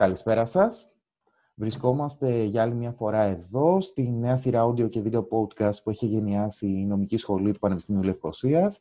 [0.00, 0.88] Καλησπέρα σας.
[1.54, 6.06] Βρισκόμαστε για άλλη μια φορά εδώ στη νέα σειρά audio και βίντεο podcast που έχει
[6.06, 8.80] γενιάσει η Νομική Σχολή του Πανεπιστημίου Λευκοσίας,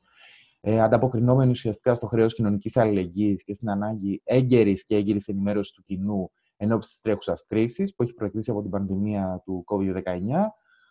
[0.62, 5.84] ε, ανταποκρινόμενη ουσιαστικά στο χρέος κοινωνικής αλληλεγγύης και στην ανάγκη έγκαιρης και έγκαιρης ενημέρωσης του
[5.84, 10.02] κοινού εν ώψη της τρέχουσας κρίσης που έχει προκύψει από την πανδημία του COVID-19.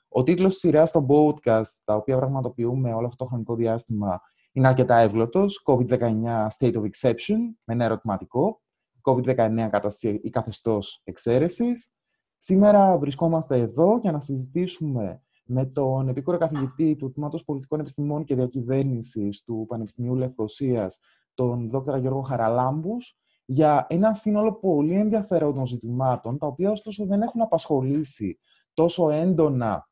[0.08, 4.20] Ο τίτλος της σειράς στο podcast, τα οποία πραγματοποιούμε όλο αυτό το χρονικό διάστημα,
[4.52, 5.62] είναι αρκετά εύγλωτος.
[5.66, 8.60] COVID-19 State of Exception, με ένα ερωτηματικό.
[9.12, 11.90] COVID-19 κατάσταση ή καθεστώς εξαίρεσης.
[12.36, 18.34] Σήμερα βρισκόμαστε εδώ για να συζητήσουμε με τον επίκορο καθηγητή του Τμήματος Πολιτικών Επιστημών και
[18.34, 20.98] Διακυβέρνησης του Πανεπιστημίου Λευκοσίας,
[21.34, 21.96] τον Δ.
[21.98, 28.38] Γιώργο Χαραλάμπους, για ένα σύνολο πολύ ενδιαφέροντων ζητημάτων, τα οποία ωστόσο δεν έχουν απασχολήσει
[28.74, 29.88] τόσο έντονα,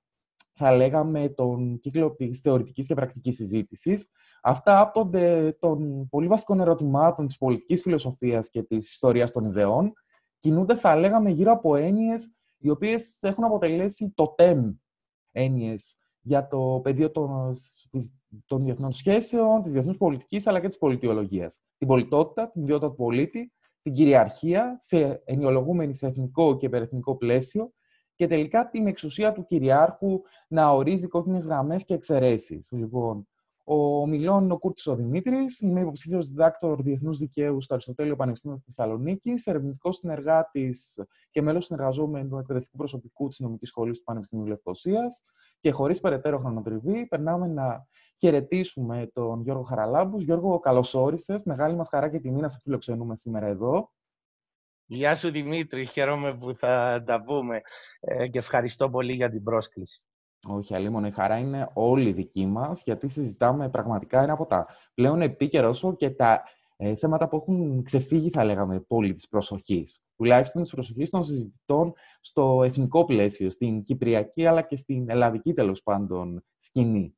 [0.53, 4.09] θα λέγαμε, τον κύκλο της θεωρητικής και πρακτικής συζήτησης,
[4.49, 9.93] Αυτά άπτονται των πολύ βασικών ερωτημάτων της πολιτικής φιλοσοφίας και της ιστορίας των ιδεών.
[10.39, 14.73] Κινούνται, θα λέγαμε, γύρω από έννοιες οι οποίες έχουν αποτελέσει το τέμ
[15.33, 17.55] έννοιες για το πεδίο των,
[18.47, 21.61] των διεθνών σχέσεων, της διεθνούς πολιτικής, αλλά και της πολιτιολογίας.
[21.79, 27.73] Την πολιτότητα, την ιδιότητα του πολίτη, την κυριαρχία, σε ενιολογούμενη σε εθνικό και υπερεθνικό πλαίσιο,
[28.15, 32.69] και τελικά την εξουσία του κυριάρχου να ορίζει κόκκινες γραμμές και εξαιρέσεις.
[32.73, 33.29] Λοιπόν,
[33.69, 35.61] ο Μιλών ο Κούρτης ο Δημήτρης.
[35.61, 41.01] Είμαι υποψήφιο διδάκτορ Διεθνούς Δικαίου στο Αριστοτέλειο Πανεπιστήμιο της Θεσσαλονίκη, ερευνητικός συνεργάτης
[41.31, 45.23] και μέλος συνεργαζόμενου εκπαιδευτικού προσωπικού της Νομικής Σχολής του Πανεπιστημίου Λευκοσίας.
[45.61, 47.87] Και χωρίς περαιτέρω χρονοτριβή, περνάμε να
[48.17, 50.23] χαιρετήσουμε τον Γιώργο Χαραλάμπους.
[50.23, 51.43] Γιώργο, καλώς όρισες.
[51.43, 53.91] Μεγάλη μας χαρά και τιμή να σε φιλοξενούμε σήμερα εδώ.
[54.89, 57.61] Γεια σου Δημήτρη, χαίρομαι που θα τα πούμε
[58.01, 60.06] ε, και ευχαριστώ πολύ για την πρόσκληση.
[60.49, 65.21] Όχι, αλλήμον, η χαρά είναι όλη δική μας, γιατί συζητάμε πραγματικά ένα από τα πλέον
[65.21, 66.43] επίκαιρα όσο και τα
[66.77, 70.01] ε, θέματα που έχουν ξεφύγει, θα λέγαμε, πολύ της προσοχής.
[70.17, 75.83] Τουλάχιστον της προσοχής των συζητητών στο εθνικό πλαίσιο, στην κυπριακή αλλά και στην ελλαδική τέλος
[75.83, 77.17] πάντων σκηνή.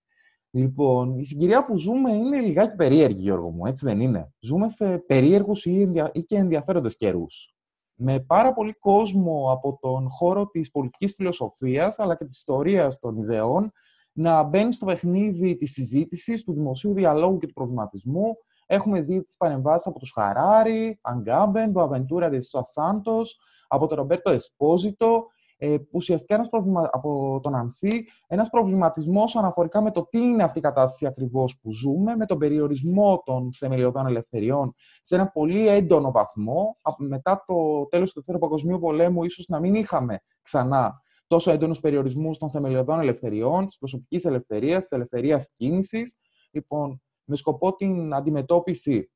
[0.50, 4.98] Λοιπόν, η συγκυρία που ζούμε είναι λιγάκι περίεργη, Γιώργο μου, έτσι δεν είναι; Ζούμε σε
[4.98, 6.10] περίεργους ή, ενδια...
[6.14, 7.57] ή και ενδιαφέροντες καιρούς
[8.00, 13.16] με πάρα πολύ κόσμο από τον χώρο της πολιτικής φιλοσοφίας αλλά και της ιστορίας των
[13.16, 13.72] ιδεών
[14.12, 18.36] να μπαίνει στο παιχνίδι της συζήτησης, του δημοσίου διαλόγου και του προβληματισμού.
[18.66, 23.38] Έχουμε δει τις παρεμβάσεις από τους Χαράρι, Αγκάμπεν, του Αβεντούρα Δεσσά Σάντος,
[23.68, 25.26] από τον Ρομπέρτο Εσπόζιτο
[25.60, 26.88] ε, που ουσιαστικά ένας προβλημα...
[26.92, 31.72] από τον Ανσί, ένας προβληματισμός αναφορικά με το τι είναι αυτή η κατάσταση ακριβώς που
[31.72, 36.76] ζούμε, με τον περιορισμό των θεμελιωδών ελευθεριών σε ένα πολύ έντονο βαθμό.
[36.98, 42.38] Μετά το τέλος του Δεύτερου Παγκοσμίου Πολέμου ίσως να μην είχαμε ξανά τόσο έντονους περιορισμούς
[42.38, 46.16] των θεμελιωδών ελευθεριών, της προσωπικής ελευθερίας, της ελευθερίας κίνησης.
[46.50, 49.10] Λοιπόν, με σκοπό την αντιμετώπιση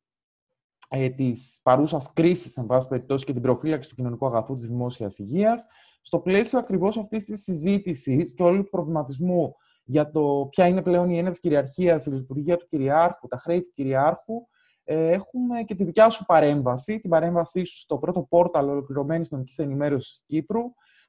[0.88, 5.18] ε, της παρούσας κρίσης, εν πάση περιπτώσει, και την προφύλαξη του κοινωνικού αγαθού της δημόσιας
[5.18, 5.66] υγείας,
[6.02, 9.54] στο πλαίσιο ακριβώς αυτής της συζήτησης και όλου του προβληματισμού
[9.84, 13.62] για το ποια είναι πλέον η έννοια της κυριαρχίας, η λειτουργία του κυριάρχου, τα χρέη
[13.62, 14.46] του κυριάρχου,
[14.84, 19.62] ε, έχουμε και τη δικιά σου παρέμβαση, την παρέμβασή σου στο πρώτο πόρταλ ολοκληρωμένη νομική
[19.62, 20.62] ενημέρωσης Κύπρου,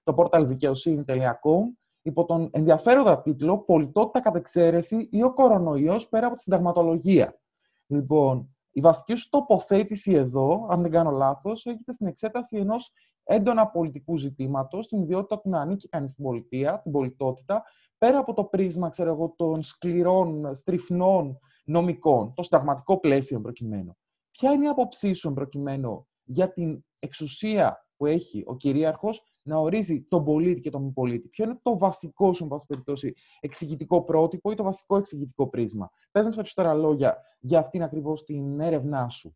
[0.04, 1.62] το πόρταλ δικαιοσύνη.com,
[2.02, 7.40] υπό τον ενδιαφέροντα τίτλο Πολιτότητα κατ' εξαίρεση ή ο κορονοϊός πέρα από τη συνταγματολογία.
[7.88, 12.94] Λοιπόν, η βασική σου τοποθέτηση εδώ, αν δεν κάνω λάθος, έχετε στην εξέταση ενός
[13.24, 17.64] έντονα πολιτικού ζητήματος, την ιδιότητα του να ανήκει κανείς στην πολιτεία, την πολιτότητα,
[17.98, 23.98] πέρα από το πρίσμα ξέρω εγώ, των σκληρών, στριφνών νομικών, το συνταγματικό πλαίσιο προκειμένου.
[24.32, 30.02] Ποια είναι η άποψή σου προκειμένου για την εξουσία που έχει ο κυρίαρχος να ορίζει
[30.02, 34.04] τον πολίτη και τον μη πολίτη; Ποιο είναι το βασικό σου, εν πάση περιπτώσει, εξηγητικό
[34.04, 39.10] πρότυπο ή το βασικό εξηγητικό πρίσμα; Πες μας περισσότερα λόγια για αυτήν ακριβώς την έρευνά
[39.10, 39.36] σου.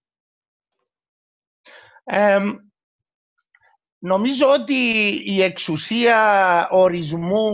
[4.00, 4.74] Νομίζω ότι
[5.26, 7.52] η εξουσία ορισμού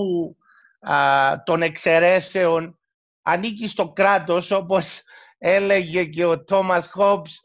[1.44, 2.80] των εξαιρέσεων
[3.22, 5.02] ανήκει στο κράτος, όπως
[5.38, 7.42] έλεγε και ο Τόμας Χόμπς,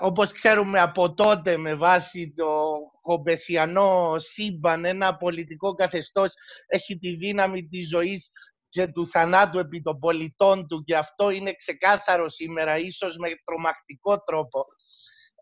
[0.00, 6.32] όπως ξέρουμε από τότε με βάση το χομπεσιανό σύμπαν, ένα πολιτικό καθεστώς
[6.66, 8.30] έχει τη δύναμη της ζωής
[8.68, 14.22] και του θανάτου επί των πολιτών του και αυτό είναι ξεκάθαρο σήμερα, ίσως με τρομακτικό
[14.22, 14.64] τρόπο.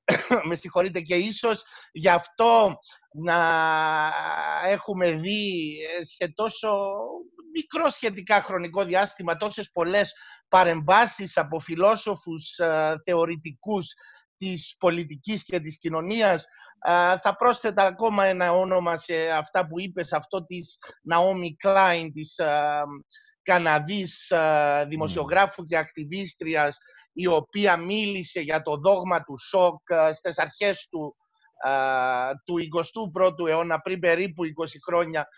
[0.49, 2.79] με συγχωρείτε και ίσως γι' αυτό
[3.13, 3.39] να
[4.67, 6.79] έχουμε δει σε τόσο
[7.57, 10.13] μικρό σχετικά χρονικό διάστημα τόσες πολλές
[10.49, 13.87] παρεμβάσεις από φιλόσοφους ε, θεωρητικούς
[14.37, 16.45] της πολιτικής και της κοινωνίας.
[16.87, 22.39] Ε, θα πρόσθετα ακόμα ένα όνομα σε αυτά που είπες, αυτό της Ναόμι Κλάιν, της
[22.39, 22.83] ε,
[23.43, 24.33] Καναδής
[24.89, 26.79] δημοσιογράφου και ακτιβίστριας,
[27.19, 29.81] η οποία μίλησε για το δόγμα του σοκ
[30.13, 31.17] στις αρχές του
[32.45, 32.55] του
[33.23, 34.49] 21ου αιώνα, πριν περίπου 20
[34.87, 35.29] χρόνια,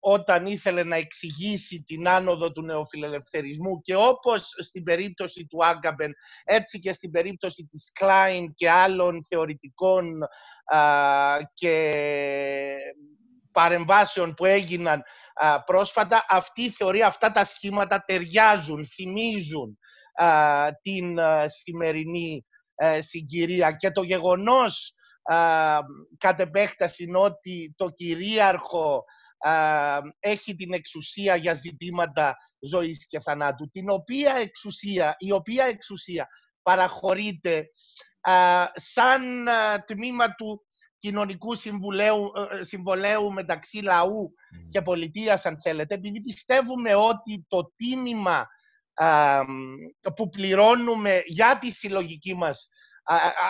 [0.00, 6.12] όταν ήθελε να εξηγήσει την άνοδο του νεοφιλελευθερισμού και όπως στην περίπτωση του Άγκαμπεν,
[6.44, 10.18] έτσι και στην περίπτωση της Κλάιν και άλλων θεωρητικών
[11.54, 11.94] και
[13.52, 15.02] παρεμβάσεων που έγιναν
[15.64, 19.78] πρόσφατα, αυτή η θεωρία, αυτά τα σχήματα ταιριάζουν, θυμίζουν
[20.80, 23.72] την σημερινή ε, συγκυρία.
[23.72, 24.92] Και το γεγονός
[26.18, 29.04] κατ' επέκταση ότι το κυρίαρχο
[30.18, 36.28] έχει την εξουσία για ζητήματα ζωής και θανάτου, την οποία εξουσία, η οποία εξουσία
[36.62, 37.70] παραχωρείται
[38.74, 39.48] σαν
[39.86, 40.68] τμήμα του
[40.98, 44.32] κοινωνικού συμβουλέου, ε, συμβολέου μεταξύ λαού
[44.70, 48.46] και πολιτείας, αν θέλετε, επειδή πιστεύουμε ότι το τίμημα
[50.14, 52.68] που πληρώνουμε για τη συλλογική μας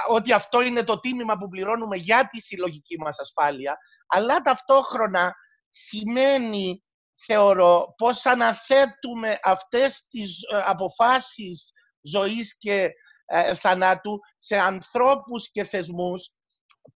[0.08, 5.34] ότι αυτό είναι το τίμημα που πληρώνουμε για τη συλλογική μας ασφάλεια, αλλά ταυτόχρονα
[5.70, 6.84] σημαίνει,
[7.26, 12.90] θεωρώ, πως αναθέτουμε αυτές τις ε, αποφάσεις ζωής και
[13.26, 16.32] ε, θανάτου σε ανθρώπους και θεσμούς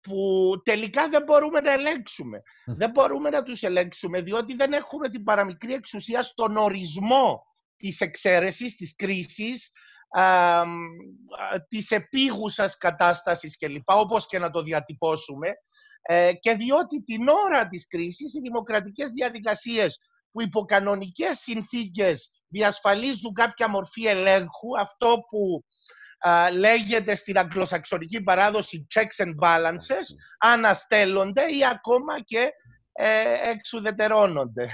[0.00, 2.42] που τελικά δεν μπορούμε να ελέγξουμε.
[2.64, 7.51] Δεν μπορούμε να τους ελέγξουμε διότι δεν έχουμε την παραμικρή εξουσία στον ορισμό
[7.82, 9.70] της εξαίρεσης, της κρίσης,
[10.18, 10.64] α,
[11.68, 15.48] της επίγουσας κατάστασης κλπ, όπως και να το διατυπώσουμε.
[16.02, 19.98] Ε, και διότι την ώρα της κρίσης οι δημοκρατικές διαδικασίες
[20.30, 25.64] που υπό κανονικές συνθήκες διασφαλίζουν κάποια μορφή ελέγχου, αυτό που
[26.52, 30.06] λέγεται στην αγγλοσαξονική παράδοση checks and balances,
[30.38, 32.50] αναστέλλονται ή ακόμα και
[32.92, 34.68] ε, εξουδετερώνονται.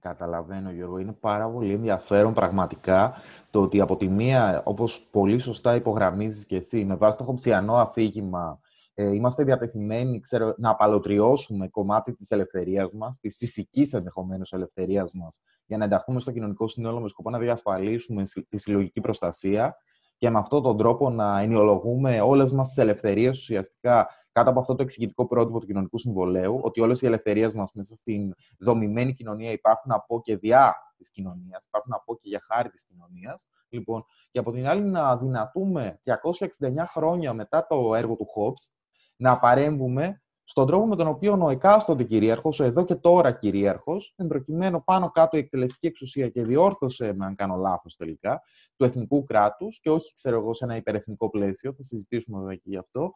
[0.00, 0.98] Καταλαβαίνω, Γιώργο.
[0.98, 3.14] Είναι πάρα πολύ ενδιαφέρον πραγματικά
[3.50, 7.74] το ότι από τη μία, όπως πολύ σωστά υπογραμμίζεις και εσύ, με βάση το χομψιανό
[7.74, 8.60] αφήγημα,
[8.94, 15.40] ε, είμαστε διατεθειμένοι ξέρω, να απαλωτριώσουμε κομμάτι της ελευθερίας μας, της φυσικής ενδεχομένως ελευθερίας μας,
[15.66, 19.76] για να ενταχθούμε στο κοινωνικό σύνολο με σκοπό να διασφαλίσουμε τη συλλογική προστασία
[20.16, 24.74] και με αυτόν τον τρόπο να ενοιολογούμε όλες μας τις ελευθερίες ουσιαστικά κάτω από αυτό
[24.74, 29.50] το εξηγητικό πρότυπο του κοινωνικού συμβολέου, ότι όλες οι ελευθερίες μας μέσα στην δομημένη κοινωνία
[29.50, 33.46] υπάρχουν από και διά της κοινωνίας, υπάρχουν από και για χάρη της κοινωνίας.
[33.68, 38.72] Λοιπόν, και από την άλλη να δυνατούμε 269 χρόνια μετά το έργο του Hobbes
[39.16, 44.12] να παρέμβουμε στον τρόπο με τον οποίο ο εκάστοτε κυρίαρχος, ο εδώ και τώρα κυρίαρχος,
[44.16, 48.42] εν προκειμένου πάνω κάτω η εκτελεστική εξουσία και διόρθωσε, με αν κάνω λάθος τελικά,
[48.76, 52.68] του εθνικού κράτους και όχι, ξέρω εγώ, σε ένα υπερεθνικό πλαίσιο, θα συζητήσουμε βέβαια και
[52.68, 53.12] γι' αυτό,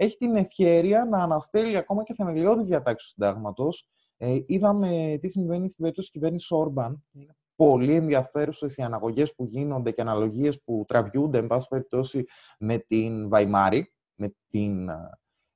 [0.00, 3.88] έχει την ευκαιρία να αναστέλει ακόμα και θεμελιώδεις διατάξεις του συντάγματος.
[4.16, 7.04] Ε, είδαμε τι συμβαίνει στην περίπτωση της κυβέρνησης Όρμπαν.
[7.12, 12.24] Είναι πολύ ενδιαφέρουσες οι αναγωγές που γίνονται και αναλογίες που τραβιούνται, εν πάση περιπτώσει,
[12.58, 14.90] με την Βαϊμάρη, με την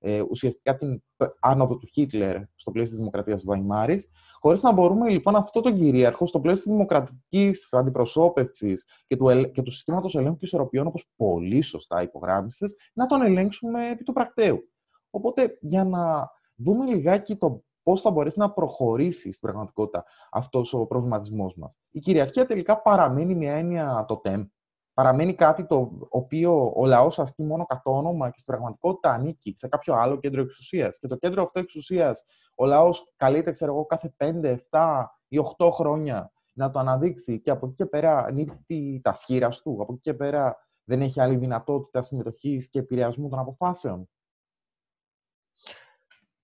[0.07, 1.03] ε, ουσιαστικά την
[1.41, 4.09] άνοδο του Χίτλερ στο πλαίσιο της δημοκρατίας Βαϊμάρης,
[4.41, 9.63] χωρίς να μπορούμε λοιπόν αυτό τον κυρίαρχο στο πλαίσιο της δημοκρατικής αντιπροσώπευσης και του, και
[9.63, 14.69] του συστήματος ελέγχου και ισορροπιών, όπως πολύ σωστά υπογράμμισες, να τον ελέγξουμε επί του πρακτέου.
[15.11, 20.87] Οπότε, για να δούμε λιγάκι το πώς θα μπορέσει να προχωρήσει στην πραγματικότητα αυτός ο
[20.87, 21.79] προβληματισμός μας.
[21.91, 24.45] Η κυριαρχία τελικά παραμένει μια έννοια το τέμ,
[24.95, 29.69] παραμένει κάτι το οποίο ο λαός ασκεί μόνο κατ' όνομα και στην πραγματικότητα ανήκει σε
[29.69, 30.99] κάποιο άλλο κέντρο εξουσίας.
[30.99, 35.71] Και το κέντρο αυτό εξουσίας, ο λαός καλείται, ξέρω εγώ, κάθε 5, 7 ή 8
[35.71, 39.79] χρόνια να το αναδείξει και από εκεί και πέρα ανοίγει τα σχήρα του.
[39.83, 44.09] Από εκεί και πέρα δεν έχει άλλη δυνατότητα συμμετοχής και επηρεασμού των αποφάσεων.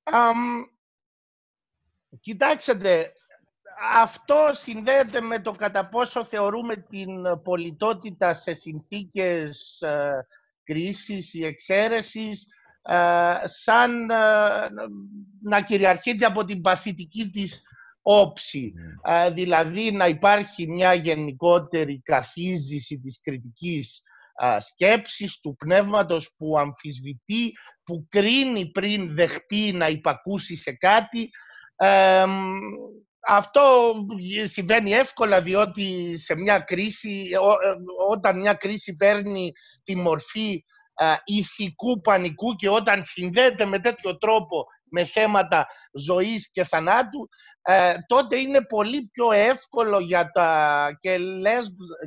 [0.02, 0.64] Um,
[2.20, 3.12] κοιτάξτε,
[3.80, 7.08] αυτό συνδέεται με το κατά πόσο θεωρούμε την
[7.42, 10.26] πολιτότητα σε συνθήκες ε,
[10.64, 12.46] κρίσης ή εξαίρεσης
[12.82, 14.16] ε, σαν ε,
[15.42, 17.62] να κυριαρχείται από την παθητική της
[18.02, 18.72] όψη.
[18.75, 19.30] Ναι.
[19.30, 24.02] δηλαδή να υπάρχει μια γενικότερη καθίζηση της κριτικής
[24.60, 27.52] σκέψης, του πνεύματος που αμφισβητεί,
[27.84, 31.30] που κρίνει πριν δεχτεί να υπακούσει σε κάτι
[33.26, 33.94] αυτό
[34.44, 37.38] συμβαίνει εύκολα διότι σε μια κρίση, ε,
[38.10, 40.64] όταν μια κρίση παίρνει τη μορφή
[41.24, 47.28] ηθικού πανικού και όταν συνδέεται με τέτοιο τρόπο με θέματα ζωής και θανάτου,
[47.62, 50.88] ε, τότε είναι πολύ πιο εύκολο για τα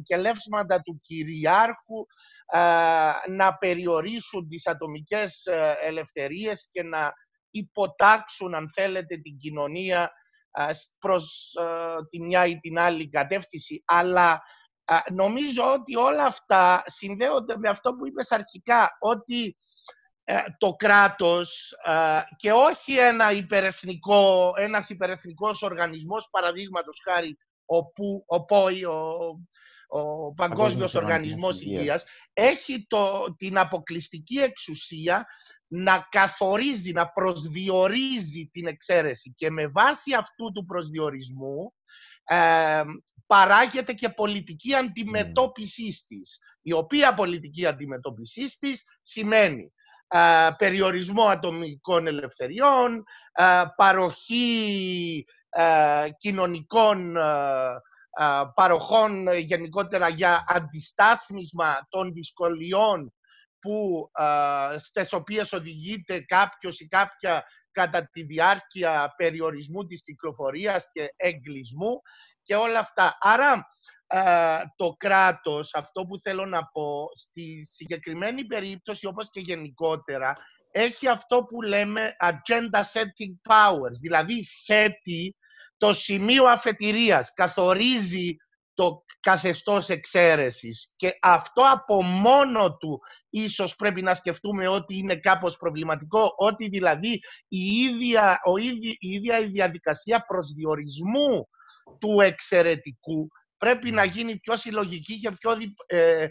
[0.03, 2.05] κελεύσματα του κυριάρχου
[3.29, 7.13] να περιορίσουν τις ατομικές ε, ελευθερίες και να
[7.51, 10.11] υποτάξουν, αν θέλετε, την κοινωνία
[10.99, 11.55] προς
[12.09, 13.83] τη μια ή την άλλη κατεύθυνση.
[13.85, 14.41] Αλλά
[15.11, 19.57] νομίζω ότι όλα αυτά συνδέονται με αυτό που είπες αρχικά, ότι
[20.25, 28.23] ε, το κράτος ε, και όχι ένα υπερεθνικό, ένας υπερεθνικός οργανισμός, παραδείγματος χάρη ο, που,
[28.27, 29.09] ο ΠΟΗ, ο,
[29.87, 35.25] ο Παγκόσμιος Οργανισμός Υγείας, έχει το, την αποκλειστική εξουσία
[35.75, 39.33] να καθορίζει, να προσδιορίζει την εξαίρεση.
[39.37, 41.73] Και με βάση αυτού του προσδιορισμού
[42.23, 42.83] ε,
[43.25, 49.73] παράγεται και πολιτική αντιμετώπιση της, η οποία πολιτική αντιμετώπιση της σημαίνει
[50.57, 53.03] περιορισμό ατομικών ελευθεριών,
[53.75, 55.25] παροχή
[56.17, 57.15] κοινωνικών
[58.53, 63.13] παροχών γενικότερα για αντιστάθμισμα των δυσκολιών
[63.63, 64.11] που,
[64.77, 72.01] στις οποίες οδηγείται κάποιος ή κάποια κατά τη διάρκεια περιορισμού της κυκλοφορίας και εγκλισμού
[72.43, 73.17] και όλα αυτά.
[73.19, 73.67] Άρα
[74.75, 80.35] το κράτος, αυτό που θέλω να πω, στη συγκεκριμένη περίπτωση όπως και γενικότερα,
[80.71, 85.35] έχει αυτό που λέμε agenda setting powers, δηλαδή θέτει
[85.77, 88.35] το σημείο αφετηρίας, καθορίζει
[88.73, 90.93] το καθεστώς εξαίρεσης.
[90.95, 92.99] Και αυτό από μόνο του
[93.29, 99.39] ίσως πρέπει να σκεφτούμε ότι είναι κάπως προβληματικό, ότι δηλαδή η ίδια, ο η ίδια
[99.39, 101.47] η διαδικασία προσδιορισμού
[101.99, 103.27] του εξαιρετικού
[103.63, 105.51] πρέπει να γίνει πιο συλλογική και πιο
[105.85, 106.27] ε,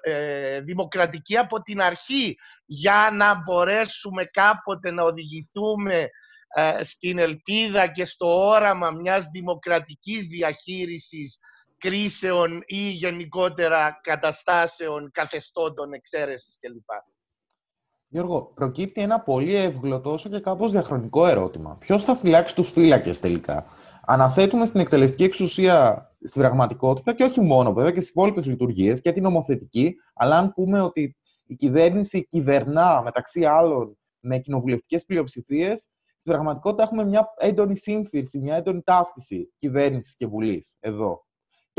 [0.00, 6.08] ε, δημοκρατική από την αρχή για να μπορέσουμε κάποτε να οδηγηθούμε
[6.48, 11.38] ε, στην ελπίδα και στο όραμα μιας δημοκρατικής διαχείρισης
[11.78, 16.90] κρίσεων ή γενικότερα καταστάσεων, καθεστώτων, εξαίρεσης κλπ.
[18.10, 21.76] Γιώργο, προκύπτει ένα πολύ εύγλωτο όσο και κάπως διαχρονικό ερώτημα.
[21.76, 23.66] Ποιος θα φυλάξει τους φύλακες τελικά;
[24.10, 29.12] Αναθέτουμε στην εκτελεστική εξουσία στην πραγματικότητα και όχι μόνο βέβαια και στις υπόλοιπες λειτουργίες και
[29.12, 31.16] την νομοθετική, αλλά αν πούμε ότι
[31.46, 38.56] η κυβέρνηση κυβερνά μεταξύ άλλων με κοινοβουλευτικές πλειοψηφίες, στην πραγματικότητα έχουμε μια έντονη σύμφυρση, μια
[38.56, 41.26] έντονη ταύτιση κυβέρνησης και βουλής εδώ.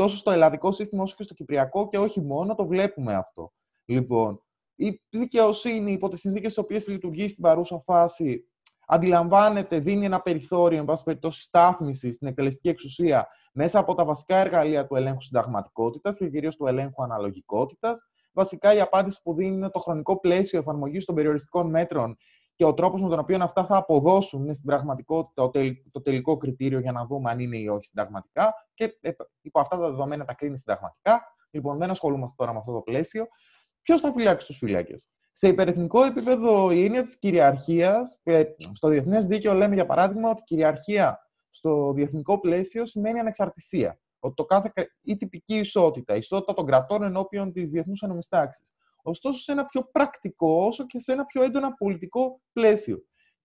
[0.00, 3.52] Τόσο στο ελλαδικό σύστημα όσο και στο κυπριακό και όχι μόνο, το βλέπουμε αυτό.
[3.84, 4.42] Λοιπόν,
[4.74, 8.44] η δικαιοσύνη υπό τις συνθήκες στις οποίες λειτουργεί στην παρούσα φάση
[8.86, 14.36] αντιλαμβάνεται, δίνει ένα περιθώριο, εν πάση περιπτώσει, στάθμιση στην εκτελεστική εξουσία μέσα από τα βασικά
[14.36, 18.08] εργαλεία του ελέγχου συνταγματικότητας και κυρίως του ελέγχου αναλογικότητας.
[18.32, 22.16] Βασικά, η απάντηση που δίνει είναι το χρονικό πλαίσιο εφαρμογής των περιοριστικών μέτρων
[22.60, 25.50] και ο τρόπος με τον οποίο αυτά θα αποδώσουν είναι στην πραγματικότητα
[25.90, 28.54] το τελικό κριτήριο για να δούμε αν είναι ή όχι συνταγματικά.
[28.74, 31.20] Και ε, υπό αυτά τα δεδομένα τα κρίνει συνταγματικά.
[31.50, 33.26] Λοιπόν, δεν ασχολούμαστε τώρα με αυτό το πλαίσιο.
[33.82, 34.94] Ποιος θα φυλάξει τους φύλακε.
[35.32, 38.20] Σε υπερεθνικό επίπεδο, η έννοια της κυριαρχίας,
[38.72, 41.18] στο διεθνές δίκαιο λέμε για παράδειγμα ότι κυριαρχία
[41.50, 44.00] στο διεθνικό πλαίσιο σημαίνει ανεξαρτησία.
[44.18, 48.62] Ότι το κάθε, ή τυπική ισότητα, ισότητα των κρατών ενώπιον της διεθνούς ενωμή τάξη.
[49.02, 53.04] Ωστόσο, σε ένα πιο πρακτικό, όσο και σε ένα πιο έντονα πολιτικό πλαίσιο.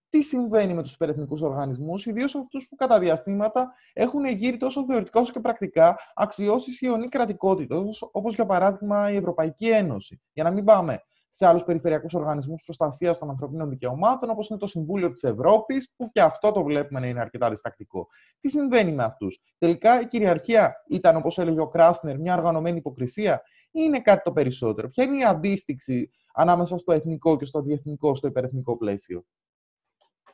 [0.09, 5.19] Τι συμβαίνει με τους υπερεθνικούς οργανισμούς, ιδίως αυτούς που κατά διαστήματα έχουν γύρει τόσο θεωρητικά
[5.19, 10.21] όσο και πρακτικά αξιώσεις ιονή κρατικότητας, όπως για παράδειγμα η Ευρωπαϊκή Ένωση.
[10.33, 14.67] Για να μην πάμε σε άλλους περιφερειακούς οργανισμούς προστασίας των ανθρωπίνων δικαιωμάτων, όπως είναι το
[14.67, 18.07] Συμβούλιο της Ευρώπης, που και αυτό το βλέπουμε να είναι αρκετά διστακτικό.
[18.39, 23.33] Τι συμβαίνει με αυτούς; Τελικά η κυριαρχία ήταν, όπως έλεγε ο Κράσνερ, μια οργανωμένη υποκρισία,
[23.33, 24.89] ή είναι κάτι το περισσότερο.
[24.89, 29.25] Ποια είναι η αντίστοιξη ανάμεσα στο εθνικό και στο διεθνικό, στο υπερεθνικό πλαίσιο;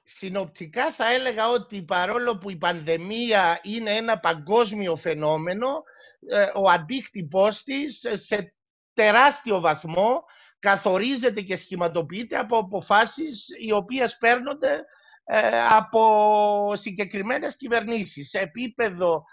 [0.04, 5.84] Συνοπτικά θα έλεγα ότι παρόλο που η πανδημία είναι ένα παγκόσμιο φαινόμενο,
[6.28, 8.56] ε, ο αντίκτυπός της σε
[8.94, 10.24] τεράστιο βαθμό
[10.60, 14.84] καθορίζεται και σχηματοποιείται από αποφάσεις οι οποίες παίρνονται
[15.24, 19.24] ε, από συγκεκριμένες κυβερνήσεις σε επίπεδο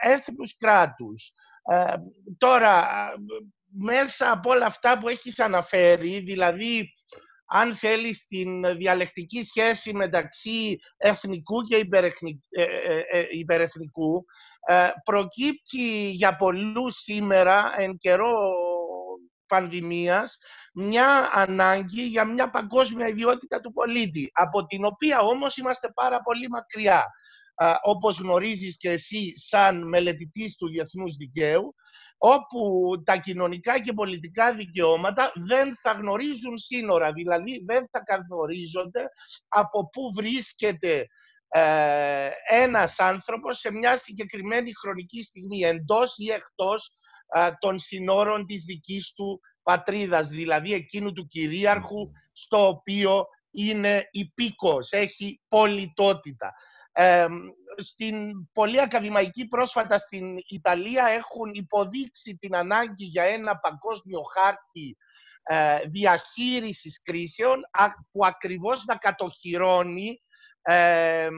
[0.00, 1.32] ε, έθνους κράτους.
[1.68, 1.94] Ε,
[2.38, 2.86] τώρα,
[3.78, 6.88] μέσα από όλα αυτά που έχεις αναφέρει, δηλαδή
[7.48, 11.86] αν θέλεις την διαλεκτική σχέση μεταξύ εθνικού και
[13.30, 14.24] υπερεθνικού,
[15.04, 18.32] προκύπτει για πολλούς σήμερα εν καιρό
[19.46, 20.38] πανδημίας
[20.74, 26.48] μια ανάγκη για μια παγκόσμια ιδιότητα του πολίτη, από την οποία όμως είμαστε πάρα πολύ
[26.48, 27.04] μακριά.
[27.82, 31.74] Όπως γνωρίζεις και εσύ σαν μελετητής του διεθνούς δικαίου,
[32.18, 39.04] όπου τα κοινωνικά και πολιτικά δικαιώματα δεν θα γνωρίζουν σύνορα, δηλαδή δεν θα καθορίζονται
[39.48, 41.06] από πού βρίσκεται
[41.48, 46.90] ε, ένας άνθρωπος σε μια συγκεκριμένη χρονική στιγμή, εντός ή εκτός
[47.58, 55.40] των συνόρων της δικής του πατρίδας, δηλαδή εκείνου του κυρίαρχου στο οποίο είναι υπήκος, έχει
[55.48, 56.52] πολιτότητα.
[57.76, 64.96] Στην πολύ ακαδημαϊκή πρόσφατα στην Ιταλία έχουν υποδείξει την ανάγκη για ένα παγκόσμιο χάρτη
[65.42, 67.60] ε, διαχείρισης κρίσεων
[68.12, 70.22] που ακριβώς να κατοχυρώνει
[70.62, 71.28] ε,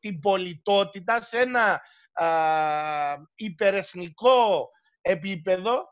[0.00, 1.80] την πολιτότητα σε ένα
[3.34, 4.68] υπερεθνικό
[5.00, 5.82] επίπεδο ε,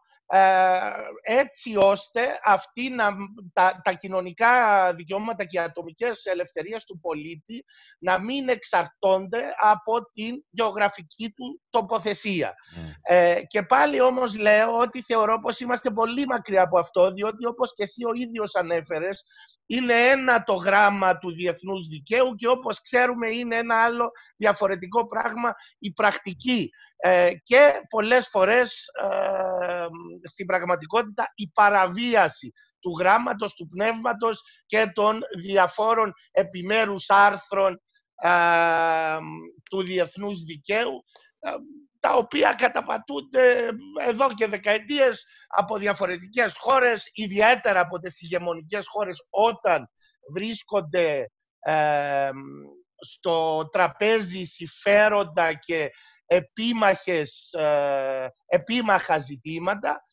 [1.23, 3.11] έτσι ώστε αυτή να,
[3.53, 4.51] τα, τα κοινωνικά
[4.95, 7.65] δικαιώματα και οι ατομικές ελευθερίες του πολίτη
[7.99, 12.55] να μην εξαρτώνται από την γεωγραφική του τοποθεσία.
[12.75, 13.17] Ναι.
[13.17, 17.75] Ε, και πάλι όμως λέω ότι θεωρώ πως είμαστε πολύ μακριά από αυτό, διότι όπως
[17.75, 19.25] και εσύ ο ίδιος ανέφερες,
[19.67, 25.55] είναι ένα το γράμμα του διεθνούς δικαίου και όπως ξέρουμε είναι ένα άλλο διαφορετικό πράγμα
[25.79, 26.71] η πρακτική.
[27.07, 29.87] Ε, και πολλές φορές ε,
[30.23, 37.83] στην πραγματικότητα η παραβίαση του γράμματος, του πνεύματος και των διαφόρων επιμέρους άρθρων
[38.15, 38.31] ε,
[39.71, 41.05] του διεθνούς δικαίου
[42.01, 43.69] τα οποία καταπατούνται
[44.09, 49.91] εδώ και δεκαετίες από διαφορετικές χώρες, ιδιαίτερα από τις ηγεμονικές χώρες όταν
[50.33, 51.31] βρίσκονται
[53.05, 55.91] στο τραπέζι συμφέροντα και
[56.27, 60.05] επίμαχες, ε, επίμαχα ζητήματα.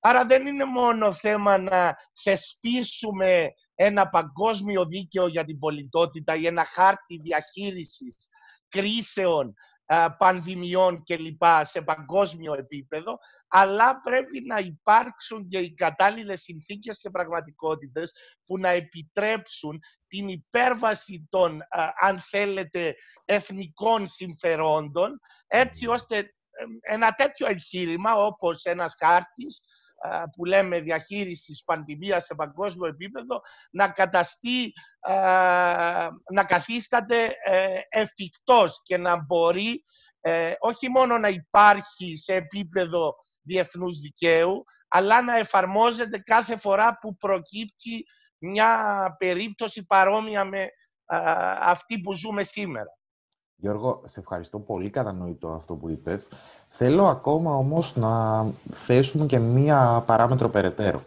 [0.00, 6.64] άρα δεν είναι μόνο θέμα να θεσπίσουμε ένα παγκόσμιο δίκαιο για την πολιτότητα ή ένα
[6.64, 8.28] χάρτη διαχείρισης
[8.68, 9.54] κρίσεων
[10.18, 11.42] πανδημιών κλπ.
[11.62, 13.18] σε παγκόσμιο επίπεδο,
[13.48, 18.12] αλλά πρέπει να υπάρξουν και οι κατάλληλες συνθήκες και πραγματικότητες
[18.44, 21.60] που να επιτρέψουν την υπέρβαση των,
[22.00, 22.94] αν θέλετε,
[23.24, 26.34] εθνικών συμφερόντων, έτσι ώστε
[26.80, 29.62] ένα τέτοιο εγχείρημα όπως ένας χάρτης
[30.36, 33.40] που λέμε διαχείρισης πανδημίας σε παγκόσμιο επίπεδο
[33.70, 34.72] να καταστεί,
[36.32, 39.82] να καθίσταται ε, εφικτός και να μπορεί
[40.20, 47.16] ε, όχι μόνο να υπάρχει σε επίπεδο διεθνούς δικαίου, αλλά να εφαρμόζεται κάθε φορά που
[47.16, 48.04] προκύπτει
[48.38, 50.68] μια περίπτωση παρόμοια με
[51.58, 53.00] αυτή που ζούμε σήμερα.
[53.62, 56.28] Γιώργο, σε ευχαριστώ πολύ κατανοητό αυτό που είπες.
[56.66, 61.02] Θέλω ακόμα όμως να θέσουμε και μία παράμετρο περαιτέρω.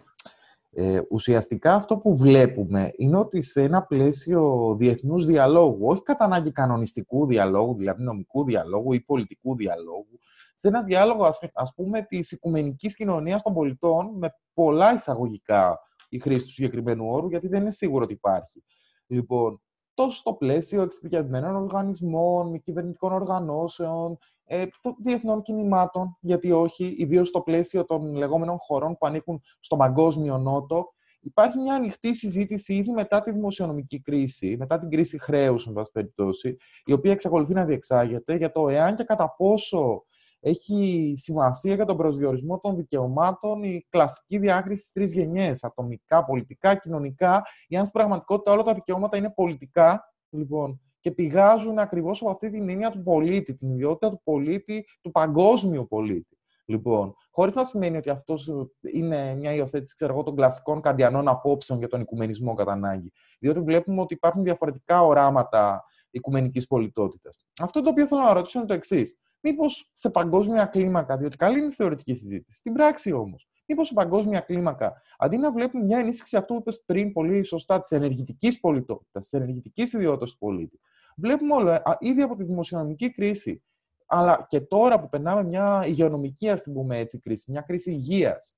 [0.71, 6.51] Ε, ουσιαστικά αυτό που βλέπουμε είναι ότι σε ένα πλαίσιο διεθνούς διαλόγου, όχι κατά ανάγκη
[6.51, 10.19] κανονιστικού διαλόγου, δηλαδή νομικού διαλόγου ή πολιτικού διαλόγου,
[10.55, 16.45] σε ένα διάλογο ας, πούμε της οικουμενικής κοινωνίας των πολιτών με πολλά εισαγωγικά η χρήση
[16.45, 18.63] του συγκεκριμένου όρου, γιατί δεν είναι σίγουρο ότι υπάρχει.
[19.07, 19.61] Λοιπόν,
[19.95, 27.27] τόσο στο πλαίσιο εξειδικευμένων οργανισμών, μη κυβερνητικών οργανώσεων, ε, των διεθνών κινημάτων, γιατί όχι, ιδίως
[27.27, 32.91] στο πλαίσιο των λεγόμενων χωρών που ανήκουν στον παγκόσμιο νότο, υπάρχει μια ανοιχτή συζήτηση ήδη
[32.91, 37.65] μετά τη δημοσιονομική κρίση, μετά την κρίση χρέους, εν πάση περιπτώσει, η οποία εξακολουθεί να
[37.65, 40.05] διεξάγεται για το εάν και κατά πόσο
[40.47, 46.75] έχει σημασία για τον προσδιορισμό των δικαιωμάτων η κλασική διάκριση στις τρεις γενιές, ατομικά, πολιτικά,
[46.75, 52.31] κοινωνικά, ή αν στην πραγματικότητα όλα τα δικαιώματα είναι πολιτικά, λοιπόν, και πηγάζουν ακριβώς από
[52.31, 56.37] αυτή την έννοια του πολίτη, την ιδιότητα του πολίτη, του παγκόσμιου πολίτη.
[56.65, 58.51] Λοιπόν, χωρίς να σημαίνει ότι αυτός
[58.93, 63.11] είναι μια υιοθέτηση ξέρω, των κλασικών καντιανών απόψεων για τον οικουμενισμό κατά ανάγκη.
[63.39, 67.45] Διότι βλέπουμε ότι υπάρχουν διαφορετικά οράματα οικουμενικής πολιτότητας.
[67.61, 69.19] Αυτό το οποίο θέλω να ρωτήσω είναι το εξής.
[69.47, 73.93] Μήπως σε παγκόσμια κλίμακα, διότι καλή είναι η θεωρητική συζήτηση, στην πράξη όμως, μήπως σε
[73.93, 78.59] παγκόσμια κλίμακα, αντί να βλέπουμε μια ενίσχυση αυτού που είπες πριν πολύ σωστά, της ενεργητικής
[78.59, 80.79] πολιτότητας, της ενεργητικής ιδιότητας του πολίτη,
[81.15, 83.63] βλέπουμε όλο, ήδη από τη δημοσιονομική κρίση,
[84.05, 88.55] αλλά και τώρα που περνάμε μια υγειονομική, ας την πούμε έτσι, κρίση, μια κρίση υγείας,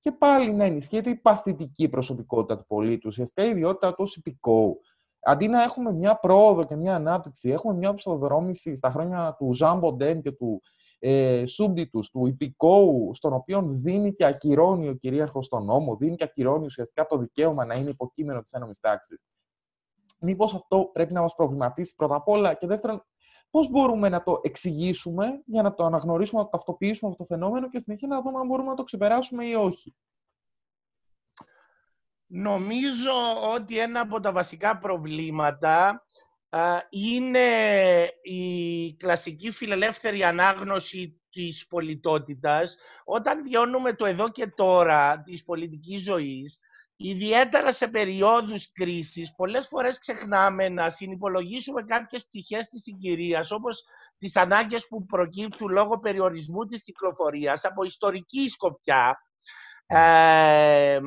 [0.00, 4.80] και πάλι να ενισχύεται η παθητική προσωπικότητα του πολίτη, ουσιαστικά η ιδιότητα του ως υπηκόου
[5.22, 9.78] αντί να έχουμε μια πρόοδο και μια ανάπτυξη, έχουμε μια ψευδρόμηση στα χρόνια του Ζαν
[9.78, 10.62] Μποντέν και του
[10.98, 16.24] ε, Σούμπτιτους, τους υπηκόου, στον οποίο δίνει και ακυρώνει ο κυρίαρχος τον νόμο, δίνει και
[16.24, 19.24] ακυρώνει ουσιαστικά το δικαίωμα να είναι υποκείμενο της ένωμης τάξης.
[20.20, 23.04] Μήπως αυτό πρέπει να μας προβληματίσει πρώτα απ' όλα και δεύτερον,
[23.50, 27.68] πώς μπορούμε να το εξηγήσουμε για να το αναγνωρίσουμε, να το ταυτοποιήσουμε αυτό το φαινόμενο
[27.68, 29.94] και συνεχεία να δούμε αν μπορούμε να το ξεπεράσουμε ή όχι.
[32.32, 33.12] Νομίζω
[33.54, 36.04] ότι ένα από τα βασικά προβλήματα
[36.90, 37.48] είναι
[38.22, 42.76] η κλασική φιλελεύθερη ανάγνωση της πολιτότητας.
[43.04, 46.58] Όταν βιώνουμε το εδώ και τώρα της πολιτικής ζωής,
[46.96, 53.84] ιδιαίτερα σε περιόδους κρίσης, πολλές φορές ξεχνάμε να συνυπολογίσουμε κάποιες πτυχές της συγκυρίας, όπως
[54.18, 59.18] τις ανάγκες που προκύπτουν λόγω περιορισμού της κυκλοφορίας από ιστορική σκοπιά,
[59.92, 61.00] ε,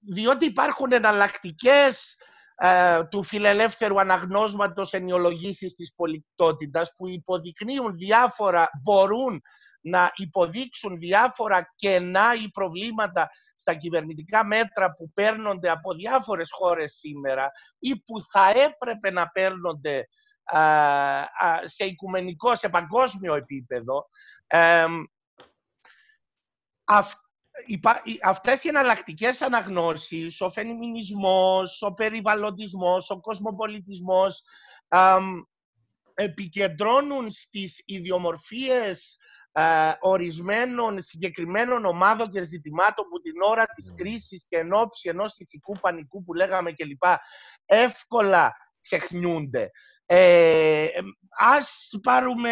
[0.00, 2.16] διότι υπάρχουν εναλλακτικές
[2.56, 9.42] ε, του φιλελεύθερου αναγνώσματος ενιολογήσεις της πολιτότητας που υποδεικνύουν διάφορα, μπορούν
[9.80, 17.50] να υποδείξουν διάφορα κενά ή προβλήματα στα κυβερνητικά μέτρα που παίρνονται από διάφορες χώρες σήμερα
[17.78, 20.08] ή που θα έπρεπε να παίρνονται
[21.64, 24.06] σε οικουμενικό, σε παγκόσμιο επίπεδο.
[28.22, 34.42] Αυτές οι εναλλακτικές αναγνώσεις, ο φαινιμινισμός, ο περιβαλλοντισμός, ο κοσμοπολιτισμός
[36.14, 39.18] επικεντρώνουν στις ιδιομορφίες
[40.00, 43.94] ορισμένων συγκεκριμένων ομάδων και ζητημάτων που την ώρα της ναι.
[43.94, 47.02] κρίσης και εν ώψη ενός ηθικού πανικού που λέγαμε κλπ.
[47.66, 49.70] εύκολα ξεχνιούνται.
[50.06, 50.86] Ε,
[51.38, 52.50] ας πάρουμε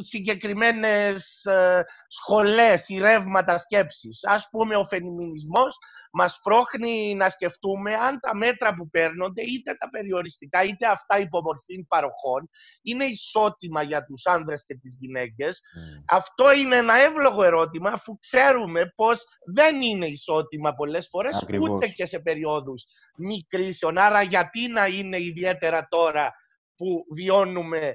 [0.00, 4.24] συγκεκριμένες ε, σχολές ή ρεύματα σκέψης.
[4.24, 5.76] Ας πούμε ο φαινιμινισμός
[6.12, 11.84] μας πρόχνει να σκεφτούμε αν τα μέτρα που παίρνονται, είτε τα περιοριστικά, είτε αυτά υπομορφή
[11.88, 12.50] παροχών,
[12.82, 15.60] είναι ισότιμα για τους άνδρες και τις γυναίκες.
[15.60, 16.02] Mm.
[16.08, 22.06] Αυτό είναι ένα εύλογο ερώτημα, αφού ξέρουμε πως δεν είναι ισότιμα πολλές φορές, ούτε και
[22.06, 22.84] σε περιόδους
[23.16, 23.98] μη κρίσεων.
[23.98, 26.34] Άρα γιατί να είναι ιδιαίτερα τώρα
[26.76, 27.94] που βιώνουμε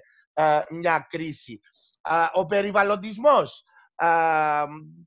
[0.70, 1.60] μια κρίση.
[2.34, 3.64] Ο περιβαλλοντισμός,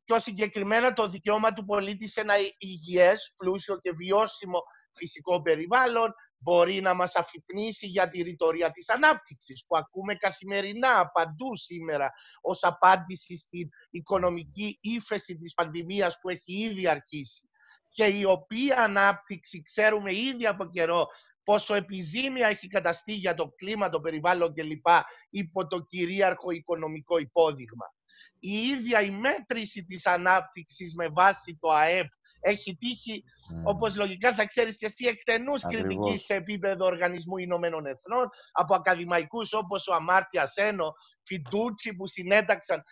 [0.05, 4.59] πιο συγκεκριμένα το δικαίωμα του πολίτη σε ένα υγιές, πλούσιο και βιώσιμο
[4.93, 11.57] φυσικό περιβάλλον, μπορεί να μας αφυπνήσει για τη ρητορία της ανάπτυξης που ακούμε καθημερινά παντού
[11.57, 12.11] σήμερα
[12.41, 17.49] ως απάντηση στην οικονομική ύφεση της πανδημίας που έχει ήδη αρχίσει
[17.89, 21.07] και η οποία ανάπτυξη ξέρουμε ήδη από καιρό
[21.45, 24.87] πόσο επιζήμια έχει καταστεί για το κλίμα, το περιβάλλον κλπ.
[25.31, 27.95] υπό το κυρίαρχο οικονομικό υπόδειγμα.
[28.39, 32.07] Η ίδια η μέτρηση της ανάπτυξης με βάση το ΑΕΠ
[32.41, 33.61] έχει τύχει, mm.
[33.65, 39.53] όπως λογικά θα ξέρεις και εσύ, εκτενούς κριτικής σε επίπεδο Οργανισμού Ηνωμένων Εθνών, από ακαδημαϊκούς
[39.53, 42.83] όπως ο Αμάρτια Σένο, Φιντούτσι που συνέταξαν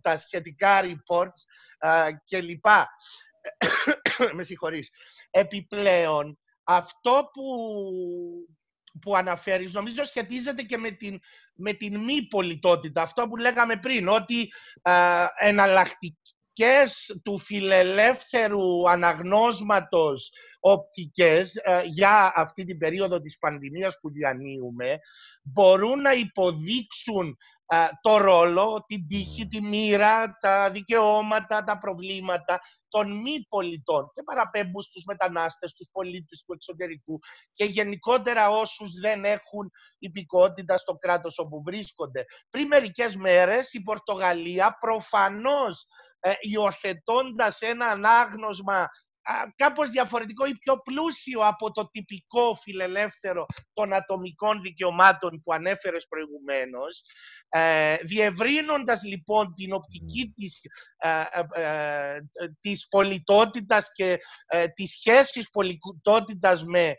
[0.00, 1.40] τα σχετικά reports
[1.78, 2.66] α, κλπ.
[4.36, 4.90] με συγχωρείς.
[5.30, 7.42] Επιπλέον, αυτό που,
[9.00, 11.20] που αναφέρεις νομίζω σχετίζεται και με την,
[11.54, 13.02] με την μη πολιτότητα.
[13.02, 22.78] Αυτό που λέγαμε πριν, ότι ε, εναλλακτικές του φιλελεύθερου αναγνώσματος οπτικές ε, για αυτή την
[22.78, 24.98] περίοδο της πανδημίας που διανύουμε
[25.42, 27.36] μπορούν να υποδείξουν
[28.00, 34.82] το ρόλο, την τύχη, τη μοίρα, τα δικαιώματα, τα προβλήματα των μη πολιτών και παραπέμπουν
[34.82, 37.18] στους μετανάστες, στους πολίτες του εξωτερικού
[37.52, 42.24] και γενικότερα όσους δεν έχουν υπηκότητα στο κράτος όπου βρίσκονται.
[42.50, 45.86] Πριν μερικές μέρες η Πορτογαλία προφανώς
[46.20, 48.88] ε, υιοθετώντας ένα ανάγνωσμα
[49.56, 57.02] κάπως διαφορετικό ή πιο πλούσιο από το τυπικό φιλελεύθερο των ατομικών δικαιωμάτων που ανέφερες προηγουμένως,
[57.48, 60.60] ε, διευρύνοντας λοιπόν την οπτική της,
[60.96, 61.22] ε,
[61.62, 62.18] ε,
[62.60, 66.94] της πολιτότητας και ε, της σχέσης πολιτότητας με